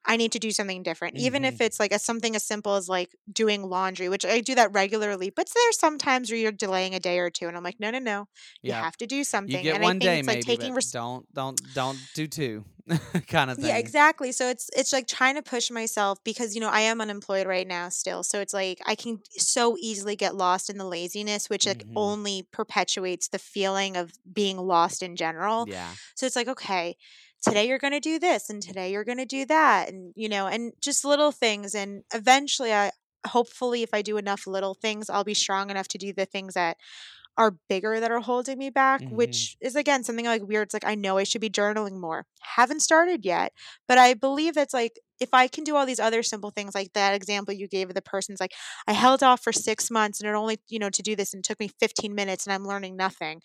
[0.06, 1.64] I need to do something different, even if mm-hmm.
[1.64, 5.30] it's like a, something as simple as like doing laundry, which I do that regularly.
[5.30, 7.98] But there's sometimes where you're delaying a day or two, and I'm like, no, no,
[7.98, 8.28] no,
[8.62, 8.82] you yeah.
[8.82, 9.56] have to do something.
[9.56, 11.98] You get and one I think day, it's maybe, like taking res- don't don't don't
[12.14, 12.64] do two,
[13.26, 13.66] kind of thing.
[13.66, 14.30] Yeah, exactly.
[14.30, 17.66] So it's it's like trying to push myself because you know I am unemployed right
[17.66, 21.66] now still, so it's like I can so easily get lost in the laziness, which
[21.66, 21.98] like mm-hmm.
[21.98, 25.66] only perpetuates the feeling of being lost in general.
[25.68, 25.90] Yeah.
[26.14, 26.96] So it's like okay
[27.46, 30.28] today you're going to do this and today you're going to do that and you
[30.28, 32.90] know and just little things and eventually i
[33.28, 36.54] hopefully if i do enough little things i'll be strong enough to do the things
[36.54, 36.76] that
[37.38, 39.14] are bigger that are holding me back mm-hmm.
[39.14, 42.26] which is again something like weird it's like i know i should be journaling more
[42.56, 43.52] haven't started yet
[43.86, 46.92] but i believe that's like if I can do all these other simple things like
[46.92, 48.52] that example you gave of the person's like,
[48.86, 51.40] I held off for six months and it only, you know, to do this and
[51.40, 53.40] it took me 15 minutes and I'm learning nothing.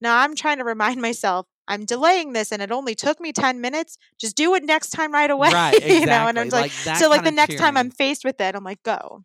[0.00, 3.60] Now I'm trying to remind myself I'm delaying this and it only took me 10
[3.60, 3.98] minutes.
[4.20, 5.50] Just do it next time right away.
[5.52, 5.74] Right.
[5.74, 5.98] Exactly.
[6.00, 7.60] you know, and I'm like, like so like the next cheering.
[7.60, 9.24] time I'm faced with it, I'm like, go.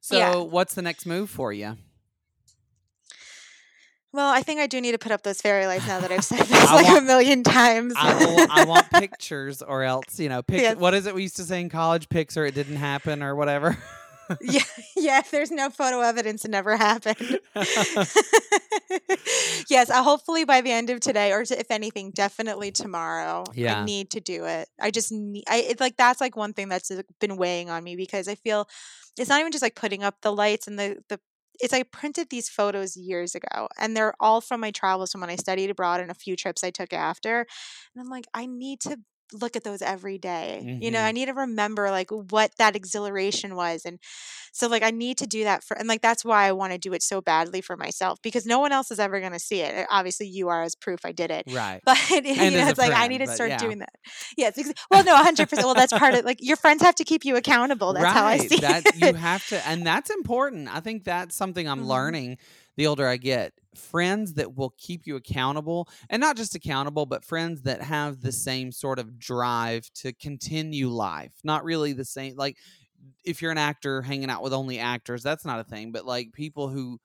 [0.00, 0.36] So yeah.
[0.36, 1.76] what's the next move for you?
[4.14, 6.24] Well, I think I do need to put up those fairy lights now that I've
[6.24, 7.94] said this like want, a million times.
[7.96, 10.76] I, will, I, want pictures, or else you know, pic- yes.
[10.76, 12.08] what is it we used to say in college?
[12.08, 13.76] Pics or it didn't happen, or whatever.
[14.40, 14.62] yeah,
[14.94, 15.18] yeah.
[15.18, 17.40] If there's no photo evidence, it never happened.
[19.68, 23.42] yes, uh, hopefully by the end of today, or to, if anything, definitely tomorrow.
[23.52, 23.80] Yeah.
[23.80, 24.68] I need to do it.
[24.80, 25.42] I just need.
[25.48, 28.68] I it's like that's like one thing that's been weighing on me because I feel
[29.18, 31.18] it's not even just like putting up the lights and the the
[31.60, 35.30] it's I printed these photos years ago and they're all from my travels from when
[35.30, 37.40] I studied abroad and a few trips I took after.
[37.94, 38.98] And I'm like, I need to
[39.32, 40.60] look at those every day.
[40.62, 40.82] Mm-hmm.
[40.82, 41.14] You know, I mm-hmm.
[41.14, 43.84] need to remember like what that exhilaration was.
[43.84, 43.98] And
[44.52, 46.78] so like I need to do that for and like that's why I want to
[46.78, 49.86] do it so badly for myself because no one else is ever gonna see it.
[49.90, 51.44] Obviously you are as proof I did it.
[51.50, 51.80] Right.
[51.94, 53.58] But you know, it's like friend, I need to start yeah.
[53.58, 53.92] doing that.
[54.36, 54.56] Yes.
[54.90, 55.66] Well no, hundred percent.
[55.66, 57.92] Well that's part of like your friends have to keep you accountable.
[57.92, 58.12] That's right.
[58.12, 58.96] how I see that, it.
[58.96, 60.74] You have to and that's important.
[60.74, 61.88] I think that's something I'm mm-hmm.
[61.88, 62.38] learning
[62.76, 63.52] the older I get.
[63.74, 68.32] Friends that will keep you accountable, and not just accountable, but friends that have the
[68.32, 71.32] same sort of drive to continue life.
[71.42, 72.56] Not really the same, like
[73.24, 76.32] if you're an actor hanging out with only actors, that's not a thing, but like
[76.32, 76.98] people who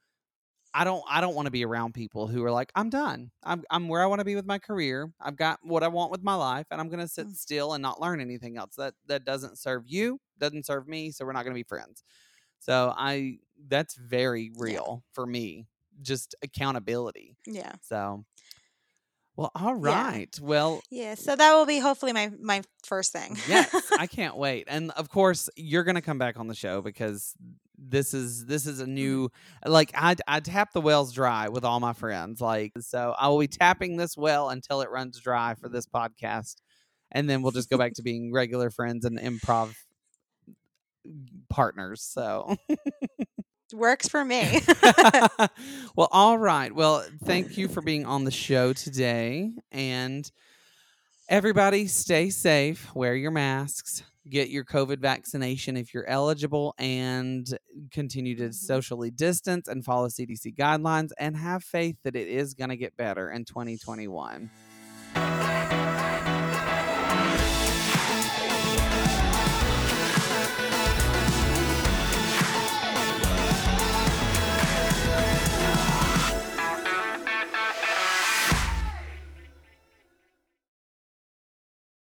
[0.74, 3.32] I don't I don't want to be around people who are like I'm done.
[3.44, 5.12] I'm I'm where I want to be with my career.
[5.20, 7.36] I've got what I want with my life and I'm going to sit mm.
[7.36, 8.76] still and not learn anything else.
[8.76, 12.04] That that doesn't serve you, doesn't serve me, so we're not going to be friends.
[12.60, 15.14] So I that's very real yeah.
[15.14, 15.68] for me.
[16.02, 17.36] Just accountability.
[17.46, 17.74] Yeah.
[17.82, 18.26] So
[19.40, 20.28] well, all right.
[20.38, 20.46] Yeah.
[20.46, 21.16] Well, yeah.
[21.16, 23.38] So that will be hopefully my my first thing.
[23.48, 24.66] yes, I can't wait.
[24.68, 27.34] And of course, you're going to come back on the show because
[27.78, 28.94] this is this is a mm-hmm.
[28.94, 29.32] new
[29.66, 32.42] like I I tap the wells dry with all my friends.
[32.42, 36.56] Like so, I will be tapping this well until it runs dry for this podcast,
[37.10, 39.74] and then we'll just go back to being regular friends and improv
[41.50, 42.02] partners.
[42.02, 42.56] So.
[43.74, 44.62] Works for me.
[45.96, 46.74] well, all right.
[46.74, 49.52] Well, thank you for being on the show today.
[49.72, 50.30] And
[51.28, 57.48] everybody, stay safe, wear your masks, get your COVID vaccination if you're eligible, and
[57.92, 58.52] continue to mm-hmm.
[58.52, 62.98] socially distance and follow CDC guidelines and have faith that it is going to get
[62.98, 64.50] better in 2021.